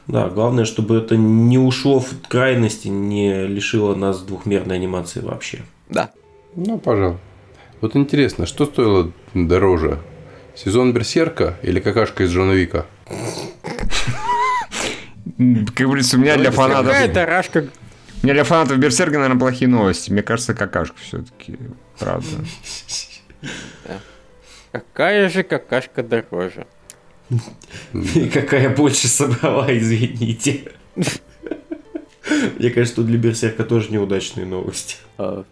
Да, 0.07 0.29
главное, 0.29 0.65
чтобы 0.65 0.97
это 0.97 1.15
не 1.15 1.57
ушло 1.57 1.99
в 1.99 2.27
крайности, 2.27 2.87
не 2.87 3.47
лишило 3.47 3.95
нас 3.95 4.21
двухмерной 4.21 4.75
анимации 4.75 5.21
вообще. 5.21 5.61
Да. 5.89 6.11
Ну, 6.55 6.77
пожалуй. 6.77 7.17
Вот 7.79 7.95
интересно, 7.95 8.45
что 8.45 8.65
стоило 8.65 9.11
дороже? 9.33 9.99
Сезон 10.55 10.93
Берсерка 10.93 11.57
или 11.63 11.79
какашка 11.79 12.23
из 12.23 12.31
Джона 12.31 12.51
Вика? 12.51 12.85
Как 15.37 15.87
говорится, 15.87 16.17
у 16.17 16.19
меня 16.19 16.37
для 16.37 16.51
фанатов... 16.51 16.87
Какая-то 16.87 17.25
рашка 17.25 17.67
У 18.21 18.25
меня 18.25 18.33
для 18.33 18.43
фанатов 18.43 18.77
Берсерка, 18.77 19.17
наверное, 19.17 19.39
плохие 19.39 19.67
новости. 19.67 20.11
Мне 20.11 20.21
кажется, 20.21 20.53
какашка 20.53 20.97
все-таки. 20.99 21.57
Правда. 21.97 22.27
Какая 24.71 25.29
же 25.29 25.43
какашка 25.43 26.03
дороже? 26.03 26.67
И 28.15 28.29
какая 28.29 28.69
больше 28.69 29.07
собрала, 29.07 29.65
извините. 29.75 30.71
Мне 32.57 32.69
кажется, 32.69 32.97
тут 32.97 33.07
для 33.07 33.17
Берсерка 33.17 33.63
тоже 33.63 33.91
неудачные 33.91 34.45
новости. 34.45 34.97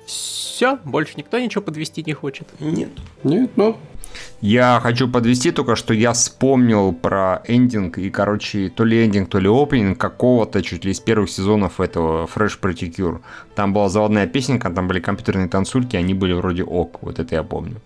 все, 0.06 0.78
больше 0.84 1.14
никто 1.18 1.40
ничего 1.40 1.64
подвести 1.64 2.04
не 2.04 2.14
хочет. 2.14 2.48
Нет. 2.60 2.90
Нет, 3.24 3.52
ну, 3.56 3.78
Я 4.42 4.80
хочу 4.82 5.10
подвести 5.10 5.52
только, 5.52 5.76
что 5.76 5.94
я 5.94 6.14
вспомнил 6.14 6.94
про 6.94 7.42
эндинг, 7.46 7.98
и, 7.98 8.10
короче, 8.10 8.70
то 8.70 8.86
ли 8.86 9.06
эндинг, 9.06 9.30
то 9.30 9.38
ли 9.38 9.50
опенинг 9.50 9.98
какого-то 9.98 10.62
чуть 10.62 10.86
ли 10.86 10.92
из 10.92 11.00
первых 11.02 11.30
сезонов 11.30 11.82
этого 11.82 12.26
Fresh 12.26 12.60
Pretty 12.62 12.90
Cure. 12.90 13.20
Там 13.56 13.74
была 13.74 13.90
заводная 13.90 14.28
песенка, 14.28 14.70
там 14.70 14.88
были 14.88 15.02
компьютерные 15.02 15.50
танцульки, 15.50 15.98
они 15.98 16.14
были 16.14 16.32
вроде 16.32 16.64
ок, 16.64 17.00
вот 17.02 17.20
это 17.20 17.36
я 17.36 17.44
помню. 17.44 17.82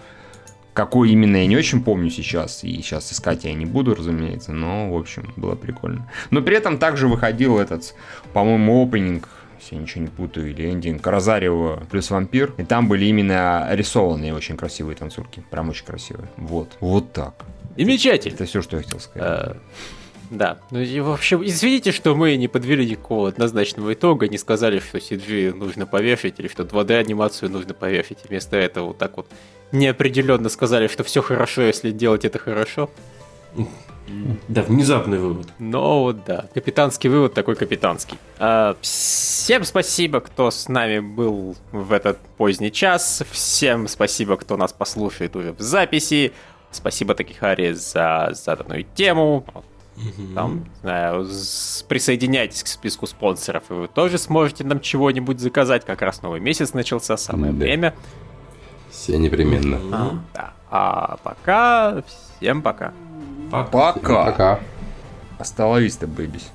Какой 0.73 1.11
именно, 1.11 1.37
я 1.37 1.47
не 1.47 1.57
очень 1.57 1.83
помню 1.83 2.09
сейчас, 2.09 2.63
и 2.63 2.75
сейчас 2.81 3.11
искать 3.11 3.45
я 3.45 3.53
не 3.53 3.65
буду, 3.65 3.95
разумеется, 3.95 4.53
но, 4.53 4.91
в 4.91 4.97
общем, 4.97 5.31
было 5.35 5.55
прикольно. 5.55 6.09
Но 6.29 6.41
при 6.41 6.55
этом 6.55 6.77
также 6.77 7.07
выходил 7.07 7.57
этот, 7.57 7.95
по-моему, 8.33 8.83
опенинг, 8.83 9.27
если 9.59 9.75
я 9.75 9.81
ничего 9.81 10.01
не 10.03 10.09
путаю, 10.09 10.49
или 10.49 10.69
эндинг 10.69 11.05
Розарио 11.05 11.81
плюс 11.89 12.09
вампир. 12.09 12.53
И 12.57 12.63
там 12.63 12.87
были 12.87 13.05
именно 13.05 13.67
рисованные 13.71 14.33
очень 14.33 14.57
красивые 14.57 14.95
танцульки. 14.95 15.43
Прям 15.49 15.69
очень 15.69 15.85
красивые. 15.85 16.29
Вот. 16.37 16.77
Вот 16.79 17.13
так. 17.13 17.33
Замечательно. 17.77 18.35
Это 18.35 18.45
все, 18.45 18.61
что 18.61 18.77
я 18.77 18.83
хотел 18.83 18.99
сказать. 18.99 19.51
Э, 19.51 19.55
Да. 20.29 20.57
Ну 20.71 20.79
и 20.79 20.99
в 20.99 21.11
общем, 21.11 21.43
извините, 21.45 21.91
что 21.91 22.15
мы 22.15 22.35
не 22.37 22.47
подвели 22.47 22.85
никакого 22.89 23.29
однозначного 23.29 23.93
итога, 23.93 24.27
не 24.27 24.37
сказали, 24.37 24.79
что 24.79 24.97
CG 24.97 25.53
нужно 25.53 25.85
повешать 25.85 26.39
или 26.39 26.47
что 26.47 26.63
2D 26.63 26.95
анимацию 26.95 27.51
нужно 27.51 27.73
повешать. 27.73 28.19
Вместо 28.27 28.57
этого 28.57 28.87
вот 28.87 28.97
так 28.97 29.17
вот 29.17 29.27
неопределенно 29.71 30.49
сказали, 30.49 30.87
что 30.87 31.03
все 31.03 31.21
хорошо, 31.21 31.63
если 31.63 31.91
делать 31.91 32.25
это 32.25 32.39
хорошо. 32.39 32.89
Да, 34.49 34.61
внезапный 34.63 35.17
вывод. 35.17 35.47
Но 35.59 36.03
вот 36.03 36.25
да, 36.25 36.45
капитанский 36.53 37.09
вывод 37.09 37.33
такой 37.33 37.55
капитанский. 37.55 38.17
А, 38.37 38.75
всем 38.81 39.63
спасибо, 39.63 40.19
кто 40.19 40.51
с 40.51 40.67
нами 40.67 40.99
был 40.99 41.55
в 41.71 41.91
этот 41.93 42.19
поздний 42.37 42.71
час. 42.71 43.23
Всем 43.31 43.87
спасибо, 43.87 44.35
кто 44.35 44.57
нас 44.57 44.73
послушает 44.73 45.35
уже 45.35 45.53
в 45.53 45.61
записи. 45.61 46.33
Спасибо 46.71 47.15
Такихари 47.15 47.71
за 47.73 48.31
заданную 48.33 48.83
тему. 48.95 49.45
Там, 50.33 50.63
не 50.63 50.79
знаю, 50.81 51.27
присоединяйтесь 51.87 52.63
к 52.63 52.67
списку 52.67 53.05
спонсоров, 53.05 53.63
и 53.69 53.73
вы 53.73 53.87
тоже 53.87 54.17
сможете 54.17 54.63
нам 54.63 54.79
чего-нибудь 54.81 55.39
заказать. 55.39 55.85
Как 55.85 56.01
раз 56.01 56.23
новый 56.23 56.39
месяц 56.39 56.73
начался, 56.73 57.15
самое 57.15 57.53
Да. 57.53 57.59
время. 57.59 57.93
все 58.89 59.17
непременно. 59.17 59.79
А, 59.91 60.11
да. 60.33 60.53
А 60.71 61.17
пока, 61.23 62.03
всем 62.39 62.61
пока. 62.63 62.91
Пока. 63.61 64.25
Пока. 64.25 64.59
Остановись-то, 65.37 66.07
бэбись. 66.07 66.49